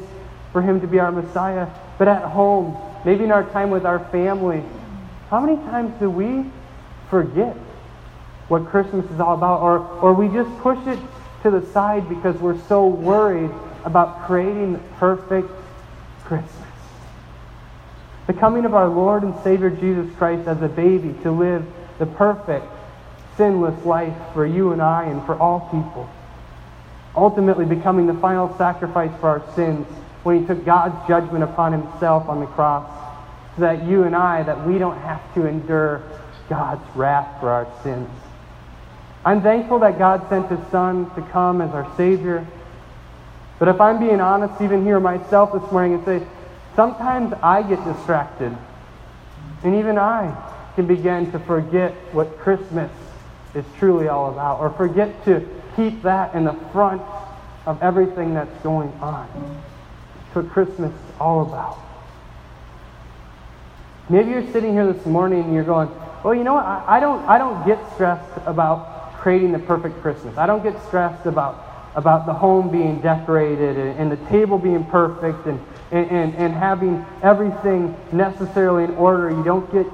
for 0.52 0.60
him 0.60 0.80
to 0.82 0.86
be 0.86 1.00
our 1.00 1.10
Messiah. 1.10 1.66
But 1.98 2.08
at 2.08 2.22
home, 2.22 2.76
maybe 3.06 3.24
in 3.24 3.32
our 3.32 3.44
time 3.50 3.70
with 3.70 3.86
our 3.86 4.00
family, 4.10 4.62
how 5.30 5.40
many 5.40 5.56
times 5.64 5.98
do 5.98 6.10
we 6.10 6.44
forget 7.08 7.56
what 8.48 8.66
Christmas 8.66 9.10
is 9.10 9.18
all 9.18 9.34
about? 9.34 9.62
Or, 9.62 9.78
or 10.00 10.12
we 10.12 10.28
just 10.28 10.54
push 10.58 10.78
it 10.86 10.98
to 11.42 11.50
the 11.50 11.64
side 11.72 12.06
because 12.10 12.36
we're 12.36 12.60
so 12.68 12.86
worried 12.86 13.50
about 13.84 14.26
creating 14.26 14.74
the 14.74 14.78
perfect 14.98 15.48
Christmas. 16.24 16.65
The 18.26 18.34
coming 18.34 18.64
of 18.64 18.74
our 18.74 18.88
Lord 18.88 19.22
and 19.22 19.34
Savior 19.44 19.70
Jesus 19.70 20.12
Christ 20.16 20.48
as 20.48 20.60
a 20.60 20.68
baby 20.68 21.14
to 21.22 21.30
live 21.30 21.64
the 21.98 22.06
perfect 22.06 22.66
sinless 23.36 23.84
life 23.84 24.16
for 24.32 24.44
you 24.44 24.72
and 24.72 24.82
I 24.82 25.04
and 25.04 25.24
for 25.24 25.36
all 25.36 25.60
people. 25.70 26.10
Ultimately, 27.14 27.64
becoming 27.64 28.06
the 28.06 28.14
final 28.14 28.54
sacrifice 28.58 29.12
for 29.20 29.28
our 29.28 29.54
sins 29.54 29.86
when 30.22 30.40
he 30.40 30.46
took 30.46 30.64
God's 30.64 31.06
judgment 31.06 31.44
upon 31.44 31.72
himself 31.72 32.28
on 32.28 32.40
the 32.40 32.46
cross 32.46 32.90
so 33.54 33.62
that 33.62 33.84
you 33.84 34.02
and 34.02 34.14
I, 34.14 34.42
that 34.42 34.66
we 34.66 34.78
don't 34.78 34.98
have 34.98 35.34
to 35.34 35.46
endure 35.46 36.02
God's 36.48 36.84
wrath 36.96 37.40
for 37.40 37.48
our 37.48 37.68
sins. 37.82 38.10
I'm 39.24 39.40
thankful 39.42 39.78
that 39.80 39.98
God 39.98 40.28
sent 40.28 40.50
his 40.50 40.60
Son 40.70 41.10
to 41.14 41.22
come 41.32 41.60
as 41.60 41.70
our 41.70 41.90
Savior. 41.96 42.46
But 43.58 43.68
if 43.68 43.80
I'm 43.80 43.98
being 43.98 44.20
honest, 44.20 44.60
even 44.60 44.84
here 44.84 45.00
myself 45.00 45.52
this 45.52 45.72
morning, 45.72 45.94
and 45.94 46.04
say, 46.04 46.26
sometimes 46.76 47.32
I 47.42 47.62
get 47.62 47.82
distracted. 47.84 48.56
And 49.64 49.74
even 49.74 49.98
I 49.98 50.36
can 50.76 50.86
begin 50.86 51.32
to 51.32 51.38
forget 51.40 51.92
what 52.12 52.38
Christmas 52.38 52.92
is 53.54 53.64
truly 53.78 54.06
all 54.06 54.30
about, 54.30 54.60
or 54.60 54.70
forget 54.70 55.24
to 55.24 55.44
keep 55.74 56.02
that 56.02 56.34
in 56.34 56.44
the 56.44 56.52
front 56.72 57.02
of 57.64 57.82
everything 57.82 58.34
that's 58.34 58.62
going 58.62 58.92
on. 59.00 59.26
What 60.34 60.50
Christmas 60.50 60.92
is 60.92 61.12
all 61.18 61.40
about. 61.40 61.78
Maybe 64.10 64.30
you're 64.30 64.52
sitting 64.52 64.72
here 64.72 64.92
this 64.92 65.06
morning 65.06 65.44
and 65.44 65.54
you're 65.54 65.64
going, 65.64 65.88
well, 66.22 66.34
you 66.34 66.44
know 66.44 66.52
what? 66.54 66.66
I, 66.66 66.98
I, 66.98 67.00
don't, 67.00 67.24
I 67.26 67.38
don't 67.38 67.66
get 67.66 67.78
stressed 67.94 68.38
about 68.44 69.14
creating 69.14 69.52
the 69.52 69.58
perfect 69.58 70.00
Christmas. 70.02 70.36
I 70.36 70.46
don't 70.46 70.62
get 70.62 70.80
stressed 70.84 71.24
about, 71.24 71.90
about 71.96 72.26
the 72.26 72.34
home 72.34 72.70
being 72.70 73.00
decorated 73.00 73.78
and, 73.78 73.98
and 73.98 74.12
the 74.12 74.28
table 74.28 74.58
being 74.58 74.84
perfect 74.84 75.46
and, 75.46 75.58
and, 75.90 76.10
and, 76.10 76.34
and 76.34 76.54
having 76.54 77.04
everything 77.22 77.96
necessarily 78.12 78.84
in 78.84 78.90
order. 78.92 79.30
You 79.30 79.44
don't, 79.44 79.70
get, 79.72 79.86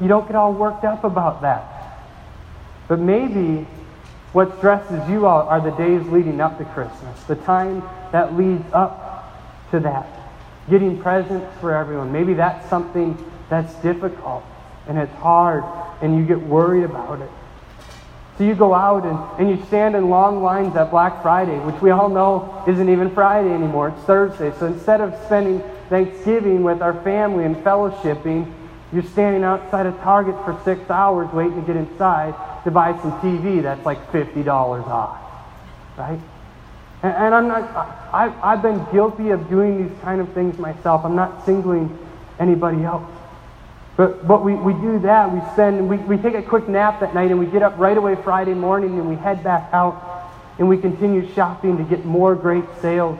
you 0.00 0.08
don't 0.08 0.26
get 0.26 0.36
all 0.36 0.52
worked 0.52 0.84
up 0.84 1.04
about 1.04 1.42
that. 1.42 1.78
But 2.86 2.98
maybe 2.98 3.66
what 4.32 4.56
stresses 4.58 5.08
you 5.08 5.26
out 5.26 5.48
are 5.48 5.60
the 5.60 5.70
days 5.70 6.06
leading 6.08 6.40
up 6.40 6.58
to 6.58 6.64
Christmas, 6.64 7.22
the 7.24 7.36
time 7.36 7.82
that 8.12 8.34
leads 8.36 8.64
up 8.72 9.34
to 9.70 9.80
that. 9.80 10.06
Getting 10.68 11.00
presents 11.00 11.58
for 11.60 11.74
everyone. 11.74 12.12
Maybe 12.12 12.34
that's 12.34 12.68
something 12.68 13.16
that's 13.48 13.74
difficult 13.76 14.44
and 14.86 14.98
it's 14.98 15.14
hard 15.16 15.64
and 16.02 16.16
you 16.16 16.24
get 16.24 16.40
worried 16.40 16.84
about 16.84 17.20
it. 17.20 17.30
So 18.38 18.44
you 18.44 18.54
go 18.54 18.72
out 18.72 19.04
and, 19.04 19.18
and 19.40 19.58
you 19.58 19.66
stand 19.66 19.96
in 19.96 20.08
long 20.08 20.44
lines 20.44 20.76
at 20.76 20.92
Black 20.92 21.22
Friday, 21.22 21.58
which 21.58 21.82
we 21.82 21.90
all 21.90 22.08
know 22.08 22.64
isn't 22.68 22.88
even 22.88 23.10
Friday 23.10 23.50
anymore. 23.50 23.88
It's 23.88 24.00
Thursday. 24.04 24.52
So 24.60 24.66
instead 24.66 25.00
of 25.00 25.12
spending 25.26 25.60
Thanksgiving 25.88 26.62
with 26.62 26.80
our 26.80 26.94
family 27.02 27.44
and 27.44 27.56
fellowshipping, 27.56 28.48
You're 28.92 29.02
standing 29.02 29.44
outside 29.44 29.84
of 29.86 29.98
Target 30.00 30.34
for 30.44 30.58
six 30.64 30.88
hours 30.88 31.30
waiting 31.32 31.60
to 31.60 31.66
get 31.66 31.76
inside 31.76 32.34
to 32.64 32.70
buy 32.70 32.98
some 33.02 33.12
TV 33.20 33.62
that's 33.62 33.84
like 33.84 34.10
$50 34.12 34.46
off, 34.48 35.20
right? 35.98 36.18
And, 37.02 37.12
and 37.14 37.34
I'm 37.34 37.48
not, 37.48 37.62
I, 38.12 38.32
I've 38.42 38.62
been 38.62 38.82
guilty 38.90 39.28
of 39.30 39.48
doing 39.50 39.86
these 39.86 39.98
kind 40.00 40.20
of 40.22 40.32
things 40.32 40.58
myself. 40.58 41.04
I'm 41.04 41.16
not 41.16 41.44
singling 41.44 41.98
anybody 42.38 42.82
else. 42.82 43.04
But, 43.98 44.28
but 44.28 44.44
we, 44.44 44.54
we 44.54 44.74
do 44.74 45.00
that. 45.00 45.32
We 45.32 45.40
spend, 45.54 45.88
we, 45.88 45.96
we 45.96 46.16
take 46.18 46.34
a 46.34 46.42
quick 46.42 46.68
nap 46.68 47.00
that 47.00 47.16
night 47.16 47.32
and 47.32 47.40
we 47.40 47.46
get 47.46 47.64
up 47.64 47.76
right 47.78 47.96
away 47.96 48.14
Friday 48.14 48.54
morning 48.54 48.96
and 48.96 49.08
we 49.08 49.16
head 49.16 49.42
back 49.42 49.68
out 49.72 50.30
and 50.56 50.68
we 50.68 50.78
continue 50.78 51.28
shopping 51.34 51.76
to 51.78 51.82
get 51.82 52.04
more 52.04 52.36
great 52.36 52.62
sales. 52.80 53.18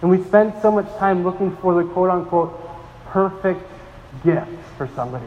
And 0.00 0.10
we 0.10 0.24
spend 0.24 0.54
so 0.62 0.72
much 0.72 0.86
time 0.96 1.22
looking 1.22 1.54
for 1.58 1.74
the 1.74 1.86
quote 1.90 2.08
unquote 2.08 2.58
perfect 3.08 3.60
gift 4.24 4.48
for 4.78 4.88
somebody, 4.96 5.26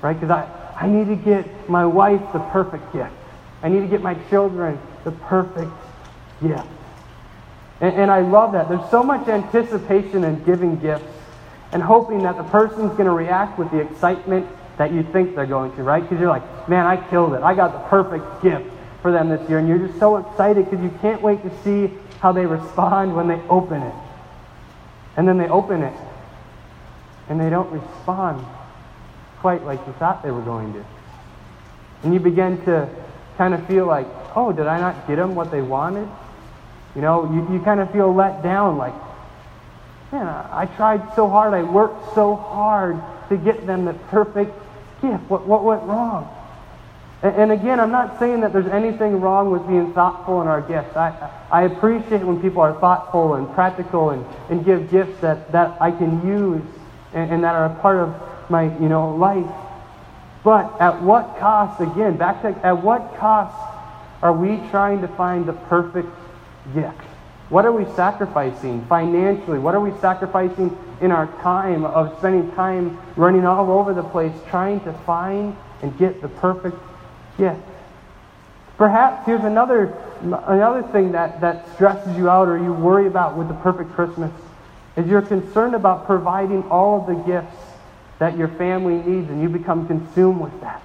right? 0.00 0.14
Because 0.14 0.30
I, 0.30 0.48
I 0.74 0.88
need 0.88 1.08
to 1.08 1.16
get 1.16 1.68
my 1.68 1.84
wife 1.84 2.22
the 2.32 2.38
perfect 2.38 2.94
gift. 2.94 3.12
I 3.62 3.68
need 3.68 3.80
to 3.80 3.88
get 3.88 4.00
my 4.00 4.14
children 4.30 4.80
the 5.04 5.12
perfect 5.12 5.70
gift. 6.40 6.66
And, 7.82 7.94
and 7.94 8.10
I 8.10 8.20
love 8.22 8.52
that. 8.52 8.70
There's 8.70 8.90
so 8.90 9.02
much 9.02 9.28
anticipation 9.28 10.24
in 10.24 10.42
giving 10.44 10.80
gifts 10.80 11.13
and 11.74 11.82
hoping 11.82 12.22
that 12.22 12.36
the 12.36 12.44
person's 12.44 12.92
going 12.92 13.04
to 13.04 13.10
react 13.10 13.58
with 13.58 13.70
the 13.72 13.80
excitement 13.80 14.46
that 14.78 14.92
you 14.92 15.02
think 15.02 15.34
they're 15.34 15.44
going 15.44 15.74
to, 15.76 15.82
right? 15.82 16.02
Because 16.02 16.20
you're 16.20 16.30
like, 16.30 16.68
man, 16.68 16.86
I 16.86 16.96
killed 17.10 17.34
it. 17.34 17.42
I 17.42 17.54
got 17.54 17.72
the 17.72 17.88
perfect 17.88 18.42
gift 18.42 18.64
for 19.02 19.10
them 19.10 19.28
this 19.28 19.46
year. 19.48 19.58
And 19.58 19.68
you're 19.68 19.84
just 19.84 19.98
so 19.98 20.16
excited 20.16 20.64
because 20.70 20.82
you 20.82 20.96
can't 21.02 21.20
wait 21.20 21.42
to 21.42 21.62
see 21.62 21.92
how 22.20 22.32
they 22.32 22.46
respond 22.46 23.14
when 23.14 23.26
they 23.26 23.40
open 23.48 23.82
it. 23.82 23.94
And 25.16 25.26
then 25.26 25.36
they 25.36 25.48
open 25.48 25.82
it 25.82 25.96
and 27.28 27.40
they 27.40 27.50
don't 27.50 27.70
respond 27.70 28.44
quite 29.40 29.64
like 29.64 29.84
you 29.86 29.92
thought 29.94 30.22
they 30.22 30.30
were 30.30 30.42
going 30.42 30.72
to. 30.74 30.84
And 32.04 32.14
you 32.14 32.20
begin 32.20 32.64
to 32.66 32.88
kind 33.36 33.52
of 33.52 33.66
feel 33.66 33.86
like, 33.86 34.06
oh, 34.36 34.52
did 34.52 34.66
I 34.66 34.78
not 34.78 35.08
get 35.08 35.16
them 35.16 35.34
what 35.34 35.50
they 35.50 35.60
wanted? 35.60 36.08
You 36.94 37.02
know, 37.02 37.32
you, 37.32 37.54
you 37.54 37.60
kind 37.64 37.80
of 37.80 37.90
feel 37.90 38.14
let 38.14 38.42
down, 38.42 38.78
like, 38.78 38.94
man, 40.14 40.28
I, 40.28 40.66
tried 40.76 41.14
so 41.16 41.28
hard, 41.28 41.54
I 41.54 41.62
worked 41.62 42.14
so 42.14 42.36
hard 42.36 43.00
to 43.28 43.36
get 43.36 43.66
them 43.66 43.84
the 43.84 43.94
perfect 43.94 44.52
gift. 45.02 45.28
What, 45.28 45.46
what 45.46 45.64
went 45.64 45.82
wrong? 45.82 46.32
And, 47.22 47.36
and 47.36 47.52
again, 47.52 47.80
I'm 47.80 47.90
not 47.90 48.18
saying 48.20 48.40
that 48.42 48.52
there's 48.52 48.68
anything 48.68 49.20
wrong 49.20 49.50
with 49.50 49.66
being 49.66 49.92
thoughtful 49.92 50.40
in 50.40 50.46
our 50.46 50.60
gifts. 50.60 50.96
I, 50.96 51.30
I 51.50 51.62
appreciate 51.62 52.22
when 52.22 52.40
people 52.40 52.62
are 52.62 52.78
thoughtful 52.78 53.34
and 53.34 53.52
practical 53.54 54.10
and, 54.10 54.24
and 54.50 54.64
give 54.64 54.90
gifts 54.90 55.20
that, 55.20 55.50
that 55.52 55.80
I 55.82 55.90
can 55.90 56.26
use 56.26 56.62
and, 57.12 57.30
and 57.32 57.44
that 57.44 57.54
are 57.54 57.66
a 57.66 57.74
part 57.80 57.96
of 57.96 58.14
my 58.50 58.64
you 58.78 58.88
know 58.88 59.16
life. 59.16 59.50
But 60.44 60.80
at 60.80 61.02
what 61.02 61.38
cost, 61.38 61.80
again, 61.80 62.16
back 62.16 62.42
to 62.42 62.48
at 62.64 62.82
what 62.82 63.16
cost 63.16 63.56
are 64.22 64.32
we 64.32 64.58
trying 64.70 65.00
to 65.00 65.08
find 65.08 65.46
the 65.46 65.54
perfect 65.54 66.08
gift? 66.74 67.00
What 67.50 67.66
are 67.66 67.72
we 67.72 67.84
sacrificing 67.94 68.84
financially? 68.86 69.58
What 69.58 69.74
are 69.74 69.80
we 69.80 69.92
sacrificing 70.00 70.76
in 71.00 71.10
our 71.10 71.26
time 71.42 71.84
of 71.84 72.16
spending 72.18 72.50
time 72.52 72.98
running 73.16 73.44
all 73.44 73.70
over 73.70 73.92
the 73.92 74.02
place 74.02 74.32
trying 74.48 74.80
to 74.80 74.92
find 75.04 75.56
and 75.82 75.96
get 75.98 76.22
the 76.22 76.28
perfect 76.28 76.78
gift? 77.36 77.60
Perhaps 78.78 79.26
here's 79.26 79.44
another 79.44 79.94
another 80.22 80.82
thing 80.84 81.12
that, 81.12 81.40
that 81.42 81.72
stresses 81.74 82.16
you 82.16 82.30
out 82.30 82.48
or 82.48 82.56
you 82.56 82.72
worry 82.72 83.06
about 83.06 83.36
with 83.36 83.48
the 83.48 83.54
perfect 83.54 83.92
Christmas 83.92 84.32
is 84.96 85.06
you're 85.06 85.22
concerned 85.22 85.74
about 85.74 86.06
providing 86.06 86.62
all 86.70 87.00
of 87.00 87.06
the 87.06 87.22
gifts 87.24 87.56
that 88.18 88.36
your 88.36 88.48
family 88.48 88.94
needs 88.94 89.28
and 89.28 89.42
you 89.42 89.48
become 89.48 89.86
consumed 89.86 90.40
with 90.40 90.58
that. 90.60 90.82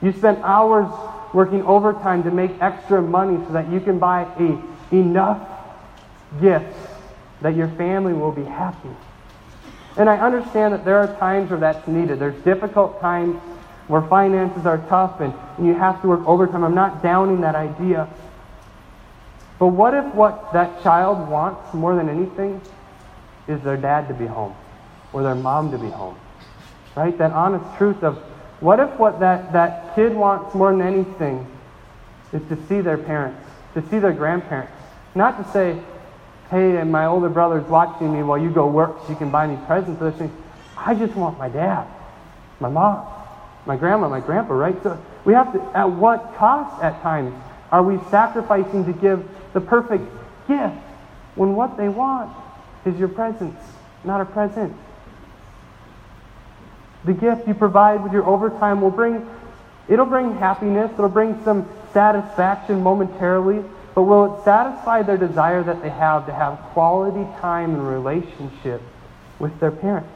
You 0.00 0.12
spend 0.12 0.38
hours 0.42 0.88
working 1.34 1.62
overtime 1.64 2.22
to 2.24 2.30
make 2.30 2.52
extra 2.60 3.02
money 3.02 3.44
so 3.46 3.52
that 3.54 3.70
you 3.70 3.80
can 3.80 3.98
buy 3.98 4.22
a, 4.38 4.94
enough 4.94 5.55
gifts 6.40 6.76
that 7.42 7.54
your 7.54 7.68
family 7.68 8.12
will 8.12 8.32
be 8.32 8.44
happy. 8.44 8.90
And 9.96 10.10
I 10.10 10.18
understand 10.18 10.74
that 10.74 10.84
there 10.84 10.98
are 10.98 11.16
times 11.18 11.50
where 11.50 11.60
that's 11.60 11.86
needed. 11.88 12.18
There's 12.18 12.42
difficult 12.44 13.00
times 13.00 13.36
where 13.88 14.02
finances 14.02 14.66
are 14.66 14.78
tough 14.88 15.20
and, 15.20 15.32
and 15.56 15.66
you 15.66 15.74
have 15.74 16.02
to 16.02 16.08
work 16.08 16.26
overtime. 16.26 16.64
I'm 16.64 16.74
not 16.74 17.02
downing 17.02 17.40
that 17.42 17.54
idea. 17.54 18.08
But 19.58 19.68
what 19.68 19.94
if 19.94 20.04
what 20.14 20.52
that 20.52 20.82
child 20.82 21.28
wants 21.28 21.72
more 21.72 21.96
than 21.96 22.08
anything 22.08 22.60
is 23.48 23.60
their 23.62 23.76
dad 23.76 24.08
to 24.08 24.14
be 24.14 24.26
home 24.26 24.54
or 25.12 25.22
their 25.22 25.34
mom 25.34 25.70
to 25.70 25.78
be 25.78 25.88
home. 25.88 26.16
Right? 26.96 27.16
That 27.18 27.32
honest 27.32 27.64
truth 27.78 28.02
of 28.02 28.16
what 28.60 28.80
if 28.80 28.90
what 28.98 29.20
that, 29.20 29.52
that 29.52 29.94
kid 29.94 30.14
wants 30.14 30.54
more 30.54 30.72
than 30.72 30.82
anything 30.82 31.46
is 32.32 32.42
to 32.48 32.56
see 32.66 32.80
their 32.80 32.98
parents, 32.98 33.40
to 33.74 33.88
see 33.88 33.98
their 33.98 34.12
grandparents. 34.12 34.72
Not 35.14 35.42
to 35.42 35.52
say, 35.52 35.80
hey, 36.50 36.76
and 36.76 36.92
my 36.92 37.06
older 37.06 37.28
brother's 37.28 37.66
watching 37.68 38.12
me 38.12 38.22
while 38.22 38.38
you 38.38 38.50
go 38.50 38.66
work 38.66 38.96
so 39.02 39.10
you 39.10 39.16
can 39.16 39.30
buy 39.30 39.46
me 39.46 39.58
presents. 39.66 40.00
I 40.76 40.94
just 40.94 41.14
want 41.14 41.38
my 41.38 41.48
dad, 41.48 41.86
my 42.60 42.68
mom, 42.68 43.06
my 43.66 43.76
grandma, 43.76 44.08
my 44.08 44.20
grandpa, 44.20 44.54
right? 44.54 44.80
So 44.82 45.02
we 45.24 45.32
have 45.32 45.52
to, 45.52 45.62
at 45.76 45.90
what 45.90 46.34
cost 46.36 46.82
at 46.82 47.00
times 47.02 47.34
are 47.72 47.82
we 47.82 47.98
sacrificing 48.10 48.84
to 48.84 48.92
give 48.92 49.28
the 49.52 49.60
perfect 49.60 50.04
gift 50.46 50.76
when 51.34 51.54
what 51.56 51.76
they 51.76 51.88
want 51.88 52.30
is 52.84 52.98
your 52.98 53.08
presence, 53.08 53.58
not 54.04 54.20
a 54.20 54.24
present. 54.24 54.74
The 57.04 57.12
gift 57.12 57.48
you 57.48 57.54
provide 57.54 58.02
with 58.02 58.12
your 58.12 58.24
overtime 58.24 58.80
will 58.80 58.90
bring, 58.90 59.28
it'll 59.88 60.06
bring 60.06 60.36
happiness, 60.36 60.90
it'll 60.92 61.08
bring 61.08 61.42
some 61.44 61.68
satisfaction 61.92 62.82
momentarily, 62.82 63.64
but 63.96 64.02
will 64.02 64.36
it 64.36 64.44
satisfy 64.44 65.02
their 65.02 65.16
desire 65.16 65.62
that 65.62 65.80
they 65.80 65.88
have 65.88 66.26
to 66.26 66.32
have 66.32 66.58
quality 66.74 67.26
time 67.40 67.72
and 67.74 67.88
relationship 67.88 68.82
with 69.38 69.58
their 69.58 69.70
parents? 69.70 70.12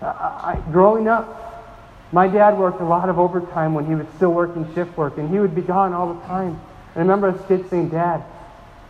I, 0.00 0.62
growing 0.72 1.08
up, 1.08 2.08
my 2.12 2.26
dad 2.26 2.58
worked 2.58 2.80
a 2.80 2.86
lot 2.86 3.10
of 3.10 3.18
overtime 3.18 3.74
when 3.74 3.84
he 3.84 3.94
was 3.94 4.06
still 4.16 4.32
working 4.32 4.66
shift 4.74 4.96
work, 4.96 5.18
and 5.18 5.28
he 5.28 5.38
would 5.38 5.54
be 5.54 5.60
gone 5.60 5.92
all 5.92 6.14
the 6.14 6.20
time. 6.22 6.58
And 6.94 6.96
I 6.96 7.00
remember 7.00 7.28
as 7.28 7.46
kids 7.48 7.68
saying, 7.68 7.90
Dad, 7.90 8.24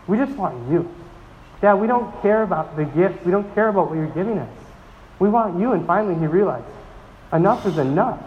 we 0.07 0.19
just 0.19 0.37
want 0.39 0.71
you. 0.71 0.89
Dad, 1.61 1.75
we 1.75 1.89
don't 1.89 2.23
care 2.23 2.45
about 2.45 2.77
the 2.77 2.85
gifts. 2.85 3.25
We 3.25 3.33
don't 3.33 3.53
care 3.57 3.69
about 3.69 3.89
what 3.91 3.97
you're 3.97 4.07
giving 4.07 4.39
us. 4.39 4.57
We 5.19 5.29
want 5.29 5.59
you. 5.59 5.73
And 5.73 5.85
finally, 5.85 6.15
he 6.15 6.29
realized 6.29 6.67
enough 7.33 7.67
is 7.67 7.77
enough. 7.77 8.23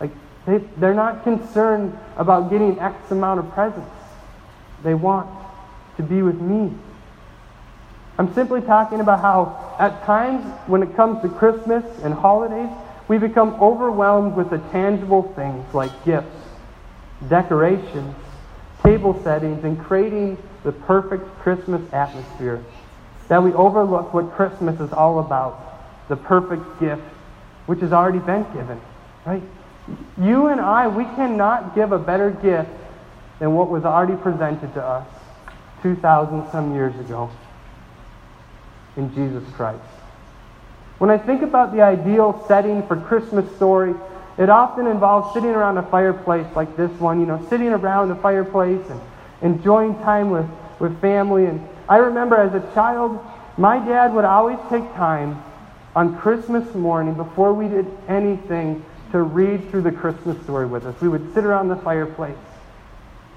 Like, 0.00 0.10
they, 0.46 0.58
they're 0.78 0.94
not 0.94 1.22
concerned 1.22 1.96
about 2.16 2.50
getting 2.50 2.80
X 2.80 3.12
amount 3.12 3.38
of 3.38 3.48
presents. 3.52 4.01
They 4.82 4.94
want 4.94 5.28
to 5.96 6.02
be 6.02 6.22
with 6.22 6.40
me. 6.40 6.72
I'm 8.18 8.32
simply 8.34 8.60
talking 8.60 9.00
about 9.00 9.20
how, 9.20 9.76
at 9.78 10.04
times, 10.04 10.44
when 10.66 10.82
it 10.82 10.94
comes 10.94 11.22
to 11.22 11.28
Christmas 11.28 11.84
and 12.02 12.12
holidays, 12.12 12.70
we 13.08 13.18
become 13.18 13.54
overwhelmed 13.60 14.36
with 14.36 14.50
the 14.50 14.58
tangible 14.70 15.22
things 15.34 15.64
like 15.74 15.90
gifts, 16.04 16.36
decorations, 17.28 18.14
table 18.82 19.20
settings, 19.22 19.64
and 19.64 19.78
creating 19.78 20.36
the 20.64 20.72
perfect 20.72 21.26
Christmas 21.40 21.82
atmosphere. 21.92 22.62
That 23.28 23.42
we 23.42 23.52
overlook 23.54 24.12
what 24.12 24.32
Christmas 24.32 24.78
is 24.80 24.92
all 24.92 25.20
about 25.20 26.08
the 26.08 26.16
perfect 26.16 26.80
gift, 26.80 27.02
which 27.66 27.80
has 27.80 27.92
already 27.92 28.18
been 28.18 28.44
given. 28.52 28.80
Right? 29.24 29.42
You 30.20 30.48
and 30.48 30.60
I, 30.60 30.88
we 30.88 31.04
cannot 31.04 31.74
give 31.74 31.92
a 31.92 31.98
better 31.98 32.30
gift 32.30 32.70
than 33.38 33.54
what 33.54 33.68
was 33.68 33.84
already 33.84 34.16
presented 34.16 34.72
to 34.74 34.82
us 34.82 35.06
2,000 35.82 36.50
some 36.50 36.74
years 36.74 36.98
ago 37.00 37.30
in 38.96 39.12
Jesus 39.14 39.42
Christ. 39.54 39.82
When 40.98 41.10
I 41.10 41.18
think 41.18 41.42
about 41.42 41.72
the 41.72 41.80
ideal 41.82 42.44
setting 42.46 42.86
for 42.86 42.96
Christmas 42.96 43.50
story, 43.56 43.94
it 44.38 44.48
often 44.48 44.86
involves 44.86 45.34
sitting 45.34 45.50
around 45.50 45.78
a 45.78 45.82
fireplace 45.82 46.46
like 46.54 46.76
this 46.76 46.90
one, 47.00 47.20
you 47.20 47.26
know, 47.26 47.44
sitting 47.50 47.68
around 47.68 48.08
the 48.08 48.14
fireplace 48.16 48.84
and 48.88 49.00
enjoying 49.42 49.94
time 49.96 50.30
with, 50.30 50.46
with 50.78 51.00
family. 51.00 51.46
And 51.46 51.66
I 51.88 51.96
remember 51.98 52.36
as 52.36 52.54
a 52.54 52.74
child, 52.74 53.18
my 53.56 53.78
dad 53.84 54.14
would 54.14 54.24
always 54.24 54.58
take 54.70 54.84
time 54.94 55.42
on 55.94 56.18
Christmas 56.18 56.74
morning 56.74 57.14
before 57.14 57.52
we 57.52 57.68
did 57.68 57.86
anything 58.08 58.84
to 59.10 59.22
read 59.22 59.70
through 59.70 59.82
the 59.82 59.92
Christmas 59.92 60.40
story 60.44 60.66
with 60.66 60.86
us. 60.86 60.98
We 61.00 61.08
would 61.08 61.34
sit 61.34 61.44
around 61.44 61.68
the 61.68 61.76
fireplace. 61.76 62.36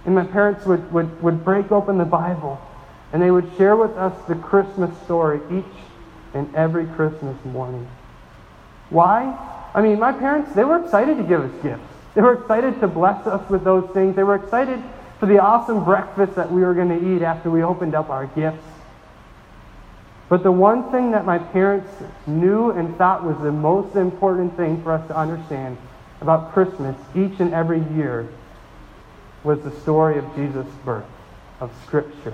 And 0.05 0.15
my 0.15 0.23
parents 0.23 0.65
would, 0.65 0.91
would, 0.93 1.21
would 1.21 1.43
break 1.43 1.71
open 1.71 1.97
the 1.97 2.05
Bible 2.05 2.61
and 3.11 3.21
they 3.21 3.31
would 3.31 3.49
share 3.57 3.75
with 3.75 3.91
us 3.91 4.13
the 4.27 4.35
Christmas 4.35 4.95
story 5.03 5.39
each 5.51 5.65
and 6.33 6.53
every 6.55 6.85
Christmas 6.85 7.37
morning. 7.45 7.87
Why? 8.89 9.35
I 9.73 9.81
mean, 9.81 9.99
my 9.99 10.11
parents, 10.11 10.53
they 10.53 10.63
were 10.63 10.83
excited 10.83 11.17
to 11.17 11.23
give 11.23 11.41
us 11.41 11.63
gifts. 11.63 11.81
They 12.13 12.21
were 12.21 12.33
excited 12.33 12.79
to 12.81 12.87
bless 12.87 13.25
us 13.25 13.49
with 13.49 13.63
those 13.63 13.89
things. 13.91 14.15
They 14.15 14.23
were 14.23 14.35
excited 14.35 14.81
for 15.19 15.25
the 15.25 15.39
awesome 15.39 15.83
breakfast 15.83 16.35
that 16.35 16.51
we 16.51 16.61
were 16.61 16.73
going 16.73 16.89
to 16.89 17.15
eat 17.15 17.21
after 17.21 17.49
we 17.49 17.63
opened 17.63 17.95
up 17.95 18.09
our 18.09 18.27
gifts. 18.27 18.63
But 20.27 20.43
the 20.43 20.51
one 20.51 20.91
thing 20.91 21.11
that 21.11 21.25
my 21.25 21.37
parents 21.37 21.89
knew 22.25 22.71
and 22.71 22.97
thought 22.97 23.23
was 23.23 23.37
the 23.37 23.51
most 23.51 23.95
important 23.95 24.57
thing 24.57 24.81
for 24.81 24.91
us 24.91 25.07
to 25.07 25.17
understand 25.17 25.77
about 26.21 26.53
Christmas 26.53 26.95
each 27.15 27.39
and 27.39 27.53
every 27.53 27.79
year 27.95 28.27
was 29.45 29.61
the 29.61 29.71
story 29.81 30.17
of 30.17 30.35
Jesus' 30.35 30.67
birth, 30.83 31.05
of 31.59 31.71
Scripture. 31.85 32.33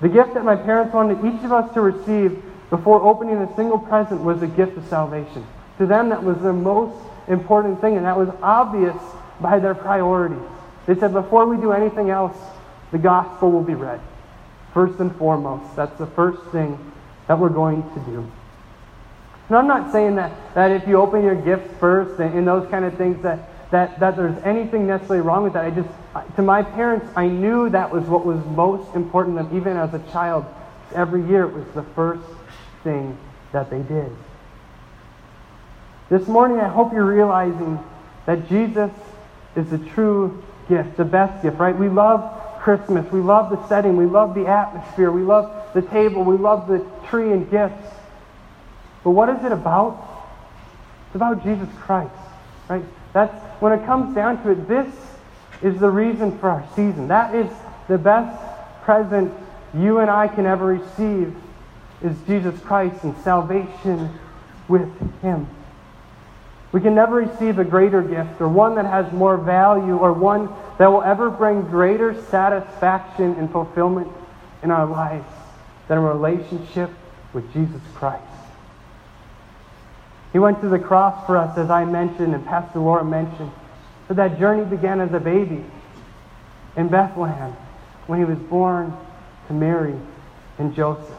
The 0.00 0.08
gift 0.08 0.34
that 0.34 0.44
my 0.44 0.56
parents 0.56 0.94
wanted 0.94 1.18
each 1.24 1.44
of 1.44 1.52
us 1.52 1.72
to 1.74 1.80
receive 1.80 2.42
before 2.70 3.02
opening 3.02 3.36
a 3.36 3.56
single 3.56 3.78
present 3.78 4.22
was 4.22 4.42
a 4.42 4.46
gift 4.46 4.76
of 4.76 4.86
salvation. 4.86 5.46
To 5.78 5.86
them, 5.86 6.08
that 6.10 6.22
was 6.22 6.38
the 6.38 6.52
most 6.52 6.96
important 7.28 7.80
thing, 7.80 7.96
and 7.96 8.06
that 8.06 8.16
was 8.16 8.28
obvious 8.42 8.96
by 9.40 9.58
their 9.58 9.74
priorities. 9.74 10.38
They 10.86 10.94
said, 10.94 11.12
before 11.12 11.46
we 11.46 11.56
do 11.56 11.72
anything 11.72 12.10
else, 12.10 12.36
the 12.92 12.98
gospel 12.98 13.50
will 13.50 13.62
be 13.62 13.74
read. 13.74 14.00
First 14.72 15.00
and 15.00 15.14
foremost, 15.16 15.74
that's 15.76 15.96
the 15.98 16.06
first 16.06 16.42
thing 16.52 16.78
that 17.26 17.38
we're 17.38 17.48
going 17.48 17.82
to 17.94 18.00
do. 18.00 18.30
And 19.48 19.58
I'm 19.58 19.66
not 19.66 19.92
saying 19.92 20.16
that, 20.16 20.32
that 20.54 20.70
if 20.70 20.86
you 20.86 20.96
open 20.96 21.22
your 21.22 21.34
gifts 21.34 21.72
first 21.78 22.20
and, 22.20 22.34
and 22.34 22.46
those 22.46 22.68
kind 22.70 22.84
of 22.84 22.96
things 22.96 23.22
that, 23.22 23.48
that, 23.74 23.98
that 23.98 24.16
there's 24.16 24.40
anything 24.44 24.86
necessarily 24.86 25.20
wrong 25.20 25.42
with 25.42 25.54
that. 25.54 25.64
I 25.64 25.70
just, 25.70 25.88
to 26.36 26.42
my 26.42 26.62
parents, 26.62 27.08
I 27.16 27.26
knew 27.26 27.68
that 27.70 27.90
was 27.90 28.04
what 28.04 28.24
was 28.24 28.38
most 28.46 28.94
important 28.94 29.36
to 29.36 29.42
them, 29.42 29.56
even 29.56 29.76
as 29.76 29.92
a 29.94 29.98
child. 30.12 30.46
Every 30.94 31.26
year 31.26 31.42
it 31.42 31.52
was 31.52 31.66
the 31.74 31.82
first 31.82 32.22
thing 32.84 33.18
that 33.50 33.70
they 33.70 33.82
did. 33.82 34.12
This 36.08 36.28
morning, 36.28 36.60
I 36.60 36.68
hope 36.68 36.92
you're 36.92 37.04
realizing 37.04 37.80
that 38.26 38.48
Jesus 38.48 38.92
is 39.56 39.68
the 39.70 39.78
true 39.78 40.40
gift, 40.68 40.96
the 40.96 41.04
best 41.04 41.42
gift, 41.42 41.58
right? 41.58 41.76
We 41.76 41.88
love 41.88 42.60
Christmas. 42.60 43.10
We 43.10 43.18
love 43.18 43.50
the 43.50 43.66
setting. 43.66 43.96
We 43.96 44.06
love 44.06 44.36
the 44.36 44.46
atmosphere. 44.46 45.10
We 45.10 45.22
love 45.22 45.74
the 45.74 45.82
table. 45.82 46.22
We 46.22 46.36
love 46.36 46.68
the 46.68 46.86
tree 47.08 47.32
and 47.32 47.50
gifts. 47.50 47.92
But 49.02 49.10
what 49.10 49.28
is 49.30 49.44
it 49.44 49.50
about? 49.50 49.98
It's 51.06 51.16
about 51.16 51.42
Jesus 51.42 51.68
Christ, 51.80 52.14
right? 52.68 52.84
That's 53.12 53.34
when 53.60 53.72
it 53.72 53.84
comes 53.86 54.14
down 54.14 54.42
to 54.42 54.50
it, 54.50 54.68
this 54.68 54.92
is 55.62 55.78
the 55.80 55.90
reason 55.90 56.38
for 56.38 56.50
our 56.50 56.66
season. 56.74 57.08
That 57.08 57.34
is 57.34 57.50
the 57.88 57.98
best 57.98 58.38
present 58.82 59.32
you 59.74 59.98
and 59.98 60.10
I 60.10 60.28
can 60.28 60.46
ever 60.46 60.66
receive 60.66 61.34
is 62.02 62.16
Jesus 62.26 62.58
Christ 62.60 63.02
and 63.02 63.16
salvation 63.18 64.10
with 64.68 64.88
him. 65.22 65.48
We 66.72 66.80
can 66.80 66.94
never 66.94 67.16
receive 67.16 67.58
a 67.58 67.64
greater 67.64 68.02
gift 68.02 68.40
or 68.40 68.48
one 68.48 68.74
that 68.74 68.84
has 68.84 69.12
more 69.12 69.36
value 69.36 69.96
or 69.96 70.12
one 70.12 70.48
that 70.78 70.88
will 70.88 71.02
ever 71.02 71.30
bring 71.30 71.62
greater 71.62 72.20
satisfaction 72.24 73.34
and 73.34 73.50
fulfillment 73.50 74.08
in 74.62 74.70
our 74.70 74.86
lives 74.86 75.28
than 75.88 75.98
a 75.98 76.00
relationship 76.00 76.90
with 77.32 77.50
Jesus 77.52 77.80
Christ. 77.94 78.33
He 80.34 80.40
went 80.40 80.60
to 80.62 80.68
the 80.68 80.80
cross 80.80 81.24
for 81.26 81.36
us, 81.36 81.56
as 81.56 81.70
I 81.70 81.84
mentioned 81.84 82.34
and 82.34 82.44
Pastor 82.44 82.80
Laura 82.80 83.04
mentioned. 83.04 83.52
But 84.08 84.16
that 84.16 84.36
journey 84.36 84.64
began 84.64 85.00
as 85.00 85.12
a 85.12 85.20
baby 85.20 85.64
in 86.76 86.88
Bethlehem 86.88 87.52
when 88.08 88.18
he 88.18 88.24
was 88.24 88.36
born 88.36 88.92
to 89.46 89.52
Mary 89.52 89.94
and 90.58 90.74
Joseph. 90.74 91.14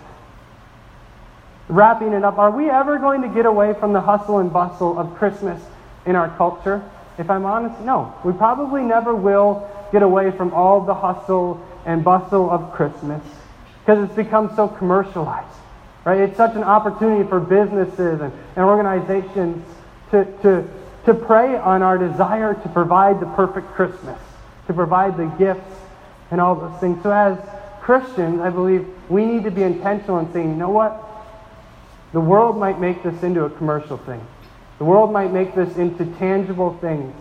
Wrapping 1.70 2.12
it 2.12 2.26
up, 2.26 2.38
are 2.38 2.52
we 2.52 2.70
ever 2.70 3.00
going 3.00 3.22
to 3.22 3.30
get 3.30 3.46
away 3.46 3.74
from 3.74 3.94
the 3.94 4.02
hustle 4.02 4.40
and 4.40 4.52
bustle 4.52 5.00
of 5.00 5.16
Christmas 5.16 5.64
in 6.06 6.18
our 6.18 6.36
culture? 6.36 6.84
If 7.18 7.30
I'm 7.30 7.46
honest, 7.46 7.80
no. 7.80 8.14
We 8.26 8.34
probably 8.34 8.82
never 8.82 9.16
will 9.16 9.66
get 9.94 10.04
away 10.04 10.32
from 10.32 10.54
all 10.54 10.82
the 10.82 10.94
hustle 10.94 11.66
and 11.86 12.04
bustle 12.04 12.52
of 12.52 12.74
Christmas 12.74 13.24
because 13.80 14.04
it's 14.04 14.16
become 14.16 14.54
so 14.58 14.68
commercialized. 14.68 15.56
Right? 16.06 16.22
It's 16.22 16.38
such 16.38 16.56
an 16.56 16.64
opportunity 16.64 17.28
for 17.28 17.40
businesses 17.40 18.22
and, 18.22 18.32
and 18.56 18.66
organizations 18.66 19.66
to, 20.12 20.26
to, 20.44 20.70
to 21.06 21.14
prey 21.14 21.58
on 21.58 21.82
our 21.82 21.98
desire 21.98 22.54
to 22.54 22.70
provide 22.70 23.20
the 23.20 23.26
perfect 23.26 23.68
Christmas, 23.70 24.20
to 24.68 24.74
provide 24.74 25.18
the 25.18 25.26
gifts 25.38 25.76
and 26.30 26.40
all 26.40 26.56
those 26.56 26.80
things. 26.80 27.02
So, 27.02 27.12
as 27.12 27.40
Christians, 27.82 28.40
I 28.40 28.52
believe 28.52 28.88
we 29.10 29.26
need 29.26 29.44
to 29.46 29.52
be 29.52 29.64
intentional 29.64 30.20
in 30.20 30.32
saying, 30.32 30.50
you 30.50 30.56
know 30.56 30.70
what? 30.70 31.02
The 32.14 32.22
world 32.22 32.58
might 32.58 32.80
make 32.80 33.04
this 33.04 33.24
into 33.24 33.44
a 33.44 33.50
commercial 33.50 33.98
thing. 33.98 34.26
The 34.78 34.86
world 34.86 35.12
might 35.12 35.32
make 35.32 35.56
this 35.56 35.76
into 35.78 36.06
tangible 36.18 36.78
things. 36.78 37.16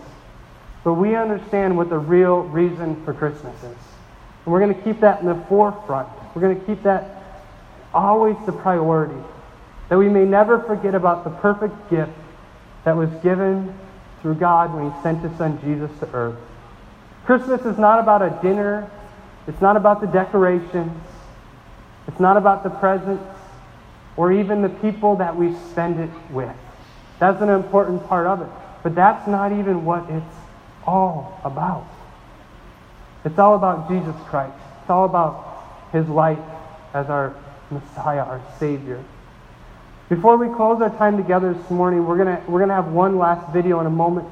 But 0.83 0.93
we 0.93 1.15
understand 1.15 1.75
what 1.75 1.89
the 1.89 1.97
real 1.97 2.41
reason 2.41 3.03
for 3.03 3.13
Christmas 3.13 3.57
is. 3.57 3.63
And 3.63 4.53
we're 4.53 4.59
going 4.59 4.75
to 4.75 4.81
keep 4.81 4.99
that 5.01 5.21
in 5.21 5.25
the 5.25 5.35
forefront. 5.49 6.07
We're 6.35 6.41
going 6.41 6.59
to 6.59 6.65
keep 6.65 6.83
that 6.83 7.14
always 7.95 8.35
the 8.45 8.51
priority. 8.51 9.21
That 9.89 9.97
we 9.97 10.09
may 10.09 10.25
never 10.25 10.59
forget 10.59 10.95
about 10.95 11.23
the 11.23 11.29
perfect 11.29 11.89
gift 11.89 12.11
that 12.83 12.95
was 12.95 13.09
given 13.23 13.77
through 14.21 14.35
God 14.35 14.73
when 14.73 14.91
He 14.91 15.01
sent 15.01 15.21
His 15.21 15.35
Son 15.37 15.59
Jesus 15.61 15.91
to 15.99 16.11
earth. 16.13 16.37
Christmas 17.25 17.61
is 17.61 17.77
not 17.77 17.99
about 17.99 18.21
a 18.21 18.37
dinner, 18.41 18.89
it's 19.47 19.61
not 19.61 19.77
about 19.77 20.01
the 20.01 20.07
decorations, 20.07 20.91
it's 22.07 22.19
not 22.19 22.37
about 22.37 22.63
the 22.63 22.69
presents, 22.69 23.23
or 24.17 24.31
even 24.31 24.61
the 24.61 24.69
people 24.69 25.15
that 25.17 25.35
we 25.35 25.53
spend 25.71 25.99
it 25.99 26.09
with. 26.31 26.55
That's 27.19 27.41
an 27.41 27.49
important 27.49 28.07
part 28.07 28.27
of 28.27 28.41
it. 28.41 28.49
But 28.83 28.95
that's 28.95 29.27
not 29.27 29.51
even 29.51 29.85
what 29.85 30.09
it's 30.09 30.35
all 30.85 31.39
about. 31.43 31.87
It's 33.23 33.39
all 33.39 33.55
about 33.55 33.89
Jesus 33.89 34.15
Christ. 34.27 34.55
It's 34.81 34.89
all 34.89 35.05
about 35.05 35.89
his 35.91 36.07
life 36.07 36.37
as 36.93 37.09
our 37.09 37.35
Messiah, 37.71 38.23
our 38.23 38.41
Savior. 38.59 39.03
Before 40.09 40.37
we 40.37 40.47
close 40.53 40.81
our 40.81 40.95
time 40.97 41.17
together 41.17 41.53
this 41.53 41.69
morning, 41.71 42.05
we're 42.05 42.17
going 42.17 42.45
we're 42.47 42.59
gonna 42.59 42.75
have 42.75 42.91
one 42.91 43.17
last 43.17 43.51
video 43.51 43.79
in 43.79 43.87
a 43.87 43.91
moment. 43.91 44.27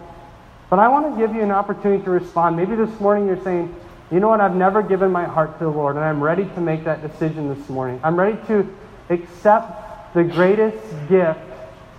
But 0.69 0.80
I 0.80 0.89
want 0.89 1.13
to 1.13 1.19
give 1.19 1.36
you 1.36 1.41
an 1.41 1.52
opportunity 1.52 2.04
to 2.04 2.10
respond. 2.10 2.56
Maybe 2.58 2.76
this 2.76 3.00
morning 3.00 3.28
you're 3.28 3.43
saying, 3.43 3.76
you 4.12 4.19
know 4.19 4.30
what, 4.30 4.41
I've 4.41 4.56
never 4.56 4.82
given 4.82 5.12
my 5.12 5.26
heart 5.26 5.58
to 5.60 5.65
the 5.65 5.69
Lord, 5.72 5.96
and 5.96 6.06
I'm 6.06 6.24
ready 6.24 6.46
to 6.46 6.62
make 6.62 6.84
that 6.86 7.02
decision 7.02 7.50
this 7.54 7.69
morning. 7.69 8.00
I'm 8.04 8.15
ready 8.15 8.38
to 8.48 8.76
accept 9.10 10.13
the 10.13 10.24
greatest 10.24 10.84
gift 11.10 11.39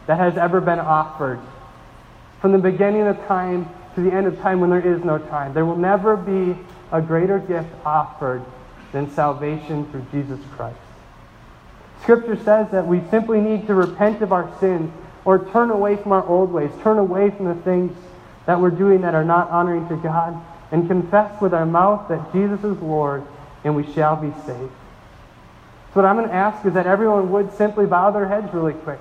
that 0.07 0.19
has 0.19 0.37
ever 0.37 0.61
been 0.61 0.79
offered. 0.79 1.41
From 2.41 2.53
the 2.53 2.59
beginning 2.59 3.07
of 3.07 3.17
time 3.27 3.69
to 3.95 4.01
the 4.01 4.13
end 4.13 4.27
of 4.27 4.39
time 4.41 4.61
when 4.61 4.71
there 4.71 4.87
is 4.87 5.05
no 5.05 5.19
time. 5.19 5.55
There 5.55 5.65
will 5.65 5.77
never 5.77 6.17
be 6.17 6.59
a 6.93 7.01
greater 7.01 7.39
gift 7.39 7.69
offered 7.85 8.45
than 8.93 9.11
salvation 9.11 9.91
through 9.91 10.07
Jesus 10.13 10.41
Christ. 10.57 10.84
Scripture 12.05 12.37
says 12.37 12.71
that 12.71 12.87
we 12.87 13.01
simply 13.11 13.41
need 13.41 13.67
to 13.67 13.75
repent 13.75 14.21
of 14.21 14.31
our 14.31 14.55
sins 14.61 14.93
or 15.25 15.51
turn 15.51 15.71
away 15.71 15.97
from 15.97 16.13
our 16.13 16.25
old 16.27 16.53
ways, 16.53 16.71
turn 16.83 16.99
away 16.99 17.31
from 17.31 17.47
the 17.47 17.55
things 17.63 17.97
that 18.45 18.61
we're 18.61 18.71
doing 18.71 19.01
that 19.01 19.15
are 19.15 19.25
not 19.25 19.49
honoring 19.49 19.89
to 19.89 19.97
God, 19.97 20.39
and 20.71 20.87
confess 20.87 21.41
with 21.41 21.55
our 21.55 21.65
mouth 21.65 22.09
that 22.09 22.31
Jesus 22.31 22.63
is 22.63 22.79
Lord 22.83 23.25
and 23.65 23.75
we 23.75 23.91
shall 23.95 24.17
be 24.17 24.31
saved. 24.45 24.71
So, 25.95 26.03
what 26.03 26.05
I'm 26.05 26.17
going 26.17 26.29
to 26.29 26.35
ask 26.35 26.67
is 26.67 26.75
that 26.75 26.87
everyone 26.87 27.31
would 27.31 27.53
simply 27.55 27.87
bow 27.87 28.11
their 28.11 28.29
heads 28.29 28.53
really 28.53 28.75
quick. 28.75 29.01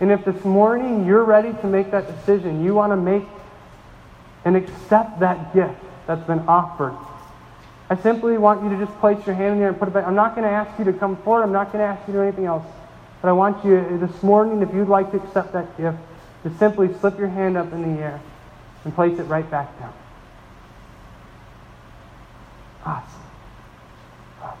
And 0.00 0.10
if 0.10 0.24
this 0.24 0.44
morning 0.44 1.06
you're 1.06 1.24
ready 1.24 1.52
to 1.60 1.66
make 1.66 1.92
that 1.92 2.08
decision, 2.08 2.64
you 2.64 2.74
want 2.74 2.90
to 2.90 2.96
make 2.96 3.24
and 4.44 4.56
accept 4.56 5.20
that 5.20 5.54
gift 5.54 5.78
that's 6.08 6.26
been 6.26 6.40
offered. 6.48 6.96
I 7.90 7.96
simply 7.96 8.36
want 8.36 8.62
you 8.62 8.70
to 8.70 8.84
just 8.84 8.98
place 9.00 9.24
your 9.26 9.34
hand 9.34 9.54
in 9.54 9.58
there 9.60 9.68
and 9.68 9.78
put 9.78 9.88
it 9.88 9.94
back. 9.94 10.06
I'm 10.06 10.14
not 10.14 10.34
going 10.34 10.46
to 10.46 10.52
ask 10.52 10.78
you 10.78 10.84
to 10.86 10.92
come 10.92 11.16
forward. 11.22 11.42
I'm 11.42 11.52
not 11.52 11.72
going 11.72 11.82
to 11.82 11.86
ask 11.86 12.06
you 12.06 12.12
to 12.12 12.18
do 12.18 12.22
anything 12.22 12.44
else. 12.44 12.66
But 13.22 13.28
I 13.28 13.32
want 13.32 13.64
you 13.64 13.76
uh, 13.78 14.06
this 14.06 14.22
morning, 14.22 14.60
if 14.62 14.74
you'd 14.74 14.88
like 14.88 15.10
to 15.12 15.16
accept 15.16 15.52
that 15.54 15.76
gift, 15.78 15.98
to 16.44 16.54
simply 16.58 16.92
slip 17.00 17.18
your 17.18 17.28
hand 17.28 17.56
up 17.56 17.72
in 17.72 17.96
the 17.96 18.02
air 18.02 18.20
and 18.84 18.94
place 18.94 19.18
it 19.18 19.24
right 19.24 19.50
back 19.50 19.78
down. 19.80 19.92
Awesome. 22.84 23.22
Awesome. 24.42 24.60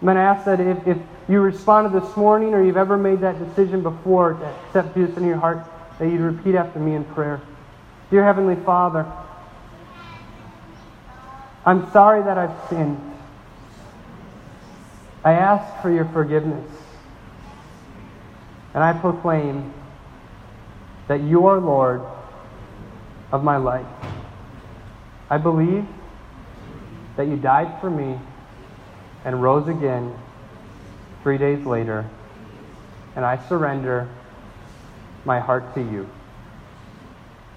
I'm 0.00 0.04
going 0.06 0.16
to 0.16 0.22
ask 0.22 0.44
that 0.46 0.60
if, 0.60 0.86
if 0.86 0.98
you 1.28 1.40
responded 1.40 2.00
this 2.00 2.16
morning 2.16 2.54
or 2.54 2.64
you've 2.64 2.76
ever 2.76 2.96
made 2.96 3.20
that 3.20 3.38
decision 3.38 3.82
before 3.82 4.34
to 4.34 4.46
accept 4.46 4.94
Jesus 4.94 5.16
in 5.16 5.26
your 5.26 5.36
heart, 5.36 5.64
that 5.98 6.06
you'd 6.06 6.20
repeat 6.20 6.54
after 6.54 6.78
me 6.78 6.94
in 6.94 7.04
prayer. 7.04 7.40
Dear 8.10 8.24
Heavenly 8.24 8.56
Father, 8.56 9.10
I'm 11.66 11.90
sorry 11.90 12.22
that 12.22 12.38
I've 12.38 12.68
sinned. 12.68 13.00
I 15.24 15.32
ask 15.32 15.82
for 15.82 15.90
your 15.90 16.04
forgiveness. 16.04 16.70
And 18.72 18.84
I 18.84 18.92
proclaim 18.92 19.74
that 21.08 21.20
you 21.22 21.46
are 21.46 21.58
Lord 21.58 22.02
of 23.32 23.42
my 23.42 23.56
life. 23.56 23.86
I 25.28 25.38
believe 25.38 25.84
that 27.16 27.26
you 27.26 27.36
died 27.36 27.80
for 27.80 27.90
me 27.90 28.18
and 29.24 29.42
rose 29.42 29.66
again 29.66 30.16
three 31.22 31.38
days 31.38 31.66
later, 31.66 32.08
and 33.16 33.24
I 33.24 33.44
surrender 33.48 34.08
my 35.24 35.40
heart 35.40 35.74
to 35.74 35.80
you. 35.80 36.08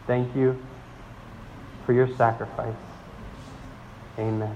Thank 0.08 0.36
you 0.36 0.58
for 1.86 1.94
your 1.94 2.08
sacrifice. 2.16 2.89
Amen. 4.20 4.56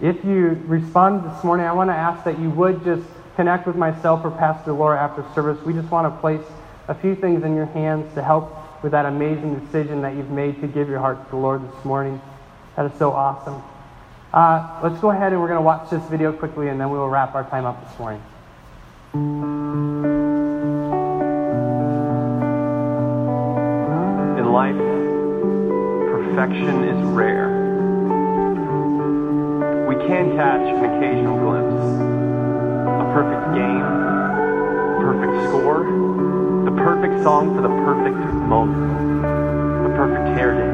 If 0.00 0.24
you 0.24 0.60
responded 0.66 1.30
this 1.30 1.44
morning, 1.44 1.66
I 1.66 1.72
want 1.72 1.88
to 1.90 1.94
ask 1.94 2.24
that 2.24 2.40
you 2.40 2.50
would 2.50 2.82
just 2.82 3.06
connect 3.36 3.68
with 3.68 3.76
myself 3.76 4.24
or 4.24 4.32
Pastor 4.32 4.72
Laura 4.72 5.00
after 5.00 5.24
service. 5.32 5.64
We 5.64 5.72
just 5.72 5.88
want 5.90 6.12
to 6.12 6.20
place 6.20 6.44
a 6.88 6.94
few 6.94 7.14
things 7.14 7.44
in 7.44 7.54
your 7.54 7.66
hands 7.66 8.12
to 8.14 8.22
help 8.22 8.82
with 8.82 8.90
that 8.90 9.06
amazing 9.06 9.60
decision 9.60 10.02
that 10.02 10.16
you've 10.16 10.30
made 10.30 10.60
to 10.60 10.66
give 10.66 10.88
your 10.88 10.98
heart 10.98 11.24
to 11.26 11.30
the 11.30 11.36
Lord 11.36 11.62
this 11.62 11.84
morning. 11.84 12.20
That 12.74 12.90
is 12.90 12.98
so 12.98 13.12
awesome. 13.12 13.62
Uh, 14.32 14.80
let's 14.82 15.00
go 15.00 15.10
ahead 15.10 15.32
and 15.32 15.40
we're 15.40 15.46
going 15.46 15.58
to 15.58 15.64
watch 15.64 15.90
this 15.90 16.02
video 16.06 16.32
quickly 16.32 16.68
and 16.68 16.80
then 16.80 16.90
we 16.90 16.98
will 16.98 17.08
wrap 17.08 17.36
our 17.36 17.44
time 17.44 17.64
up 17.64 17.88
this 17.88 17.98
morning. 18.00 18.22
Perfection 26.32 26.84
is 26.88 26.96
rare. 27.12 27.52
We 29.86 29.96
can 30.08 30.32
catch 30.32 30.64
an 30.64 30.80
occasional 30.80 31.36
glimpse. 31.36 31.76
A 32.88 33.06
perfect 33.12 33.52
game, 33.52 33.84
a 33.84 34.96
perfect 35.04 35.36
score, 35.44 35.84
the 36.64 36.72
perfect 36.72 37.22
song 37.22 37.54
for 37.54 37.60
the 37.60 37.68
perfect 37.84 38.16
moment, 38.48 38.80
the 39.84 39.92
perfect 39.92 40.32
hair 40.32 40.56
day. 40.56 40.72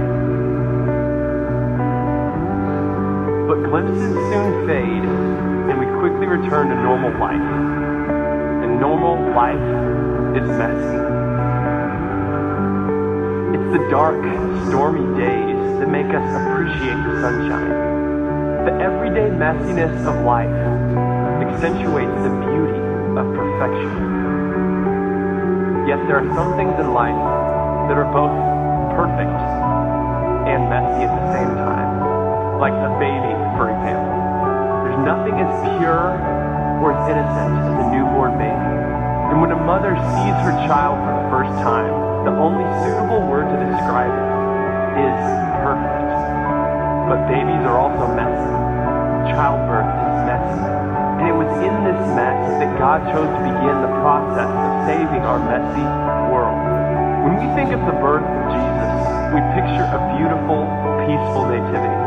But 3.50 3.58
glimpses 3.68 4.14
soon 4.30 4.62
fade, 4.62 5.10
and 5.74 5.74
we 5.74 5.86
quickly 5.98 6.28
return 6.28 6.68
to 6.68 6.76
normal 6.86 7.10
life. 7.18 7.50
And 8.62 8.78
normal 8.78 9.34
life 9.34 10.38
is 10.38 10.46
messy. 10.54 11.17
It's 13.68 13.76
the 13.76 13.90
dark, 13.90 14.16
stormy 14.72 15.04
days 15.20 15.60
that 15.76 15.92
make 15.92 16.08
us 16.08 16.24
appreciate 16.24 16.96
the 17.04 17.20
sunshine. 17.20 18.64
The 18.64 18.72
everyday 18.80 19.28
messiness 19.28 19.92
of 20.08 20.24
life 20.24 20.48
accentuates 21.44 22.16
the 22.24 22.32
beauty 22.48 22.80
of 23.12 23.28
perfection. 23.36 23.92
Yet 25.84 26.00
there 26.08 26.16
are 26.16 26.28
some 26.32 26.56
things 26.56 26.80
in 26.80 26.96
life 26.96 27.20
that 27.92 28.00
are 28.00 28.08
both 28.08 28.32
perfect 28.96 29.36
and 30.48 30.64
messy 30.72 31.04
at 31.04 31.12
the 31.12 31.28
same 31.36 31.52
time. 31.60 32.56
Like 32.56 32.72
a 32.72 32.96
baby, 32.96 33.36
for 33.60 33.68
example. 33.68 34.16
There's 34.88 35.04
nothing 35.04 35.44
as 35.44 35.52
pure 35.76 36.16
or 36.80 36.96
as 36.96 37.04
innocent 37.04 37.52
as 37.68 37.84
a 37.84 37.86
newborn 37.92 38.32
baby. 38.40 38.72
And 39.28 39.44
when 39.44 39.52
a 39.52 39.60
mother 39.60 39.92
sees 39.92 40.36
her 40.40 40.56
child 40.64 40.96
for 41.04 41.12
the 41.20 41.28
first 41.28 41.52
time, 41.60 41.97
the 42.24 42.34
only 42.34 42.66
suitable 42.82 43.22
word 43.28 43.46
to 43.46 43.56
describe 43.68 44.10
it 44.10 44.26
is 45.06 45.18
perfect. 45.62 46.10
But 47.06 47.28
babies 47.30 47.62
are 47.64 47.78
also 47.78 48.10
messy. 48.12 48.52
Childbirth 49.32 49.86
is 49.86 50.14
messy. 50.26 50.88
And 51.18 51.26
it 51.26 51.36
was 51.36 51.50
in 51.62 51.74
this 51.86 52.00
mess 52.14 52.40
that 52.58 52.78
God 52.78 53.06
chose 53.10 53.26
to 53.26 53.40
begin 53.42 53.76
the 53.82 53.94
process 54.02 54.50
of 54.50 54.70
saving 54.86 55.22
our 55.22 55.40
messy 55.40 55.86
world. 56.30 56.58
When 57.24 57.34
we 57.42 57.46
think 57.54 57.70
of 57.74 57.82
the 57.86 57.96
birth 57.98 58.26
of 58.26 58.42
Jesus, 58.54 58.92
we 59.34 59.40
picture 59.56 59.86
a 59.88 60.00
beautiful, 60.14 60.66
peaceful 61.06 61.48
nativity. 61.50 62.02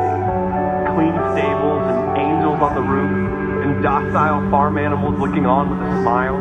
Clean 0.95 1.15
stables 1.36 1.84
and 1.88 2.00
angels 2.17 2.60
on 2.62 2.76
the 2.76 2.84
roof, 2.84 3.12
and 3.63 3.84
docile 3.84 4.50
farm 4.50 4.78
animals 4.78 5.19
looking 5.19 5.45
on 5.45 5.69
with 5.69 5.80
a 5.82 5.91
smile. 6.02 6.38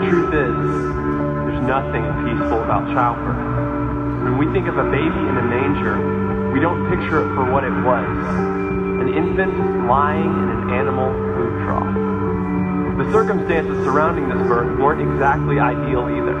The 0.00 0.06
truth 0.10 0.32
is, 0.32 1.05
nothing 1.66 2.06
peaceful 2.22 2.62
about 2.62 2.86
childbirth. 2.94 3.42
When 4.24 4.38
we 4.38 4.46
think 4.54 4.70
of 4.70 4.78
a 4.78 4.86
baby 4.86 5.22
in 5.26 5.34
a 5.36 5.46
manger, 5.46 5.98
we 6.54 6.60
don't 6.62 6.88
picture 6.88 7.26
it 7.26 7.28
for 7.34 7.50
what 7.50 7.64
it 7.64 7.74
was 7.84 8.06
an 9.02 9.12
infant 9.12 9.52
lying 9.86 10.30
in 10.30 10.48
an 10.50 10.70
animal 10.70 11.10
food 11.34 11.52
trough. 11.66 11.94
The 12.96 13.12
circumstances 13.12 13.84
surrounding 13.84 14.28
this 14.28 14.46
birth 14.48 14.78
weren't 14.80 15.02
exactly 15.02 15.60
ideal 15.60 16.08
either. 16.08 16.38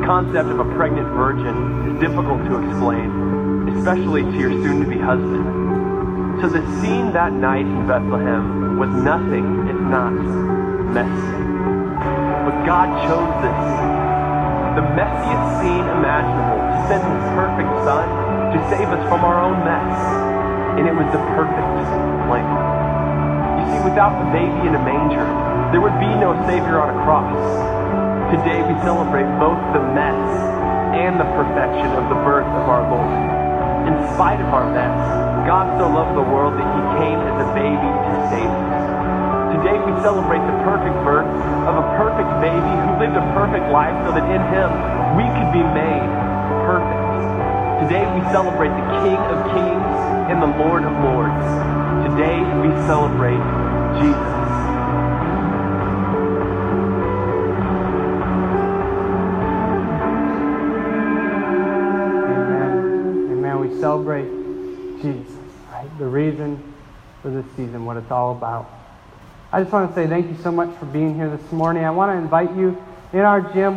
The 0.00 0.04
concept 0.04 0.48
of 0.50 0.58
a 0.58 0.68
pregnant 0.74 1.08
virgin 1.14 1.92
is 1.92 2.00
difficult 2.00 2.44
to 2.48 2.58
explain, 2.64 3.70
especially 3.76 4.22
to 4.22 4.36
your 4.36 4.50
soon 4.50 4.82
to 4.82 4.88
be 4.88 4.98
husband. 4.98 6.42
So 6.42 6.48
the 6.48 6.64
scene 6.80 7.12
that 7.12 7.32
night 7.32 7.64
in 7.64 7.86
Bethlehem 7.86 8.78
was 8.78 8.90
nothing 8.90 9.68
if 9.68 9.80
not 9.88 10.12
messy. 10.92 11.46
But 12.44 12.66
God 12.66 12.88
chose 13.06 13.30
this 13.40 13.95
the 14.76 14.84
messiest 14.92 15.48
scene 15.56 15.88
imaginable 15.88 16.60
to 16.60 16.78
send 16.84 17.00
his 17.00 17.24
perfect 17.32 17.72
son 17.88 18.04
to 18.52 18.58
save 18.68 18.92
us 18.92 19.00
from 19.08 19.24
our 19.24 19.40
own 19.40 19.56
mess. 19.64 19.88
And 20.76 20.84
it 20.84 20.92
was 20.92 21.08
the 21.16 21.22
perfect 21.32 21.64
plan. 22.28 22.44
You 23.56 23.64
see, 23.72 23.80
without 23.88 24.20
the 24.20 24.28
baby 24.36 24.68
in 24.68 24.76
a 24.76 24.82
manger, 24.84 25.24
there 25.72 25.80
would 25.80 25.96
be 25.96 26.12
no 26.20 26.36
Savior 26.44 26.76
on 26.76 26.92
a 26.92 26.98
cross. 27.08 27.40
Today 28.28 28.60
we 28.68 28.76
celebrate 28.84 29.24
both 29.40 29.56
the 29.72 29.80
mess 29.96 30.20
and 30.92 31.16
the 31.16 31.28
perfection 31.32 31.96
of 31.96 32.12
the 32.12 32.20
birth 32.20 32.44
of 32.44 32.68
our 32.68 32.84
Lord. 32.84 33.16
In 33.88 33.96
spite 34.12 34.44
of 34.44 34.52
our 34.52 34.68
mess, 34.68 34.92
God 35.48 35.72
so 35.80 35.88
loved 35.88 36.12
the 36.12 36.28
world 36.28 36.52
that 36.60 36.68
he 36.68 36.82
came 37.00 37.16
as 37.16 37.36
a 37.40 37.48
baby 37.56 37.80
to 37.80 38.12
save 38.28 38.52
us. 38.52 38.95
Today 39.56 39.80
we 39.80 39.92
celebrate 40.04 40.44
the 40.44 40.52
perfect 40.68 40.92
birth 41.00 41.24
of 41.64 41.80
a 41.80 41.86
perfect 41.96 42.28
baby 42.44 42.60
who 42.60 42.92
lived 43.00 43.16
a 43.16 43.24
perfect 43.32 43.72
life 43.72 43.96
so 44.04 44.12
that 44.12 44.28
in 44.28 44.42
him 44.52 44.68
we 45.16 45.24
could 45.32 45.48
be 45.48 45.64
made 45.72 46.08
perfect. 46.68 47.00
Today 47.80 48.04
we 48.12 48.20
celebrate 48.28 48.68
the 48.68 48.86
King 49.00 49.16
of 49.16 49.38
Kings 49.56 49.96
and 50.28 50.42
the 50.44 50.52
Lord 50.60 50.84
of 50.84 50.92
Lords. 51.00 51.40
Today 52.04 52.36
we 52.60 52.68
celebrate 52.84 53.40
Jesus. 53.98 54.36
Celebrate 63.80 64.26
Jesus, 65.00 65.38
right? 65.70 65.88
The 65.98 66.06
reason 66.06 66.74
for 67.22 67.30
this 67.30 67.44
season, 67.56 67.84
what 67.84 67.96
it's 67.96 68.10
all 68.10 68.32
about. 68.32 68.68
I 69.52 69.60
just 69.60 69.72
want 69.72 69.88
to 69.88 69.94
say 69.94 70.08
thank 70.08 70.26
you 70.26 70.36
so 70.42 70.50
much 70.50 70.76
for 70.78 70.86
being 70.86 71.14
here 71.14 71.30
this 71.30 71.52
morning. 71.52 71.84
I 71.84 71.90
want 71.90 72.10
to 72.12 72.16
invite 72.16 72.54
you 72.56 72.76
in 73.12 73.20
our 73.20 73.40
gym. 73.40 73.74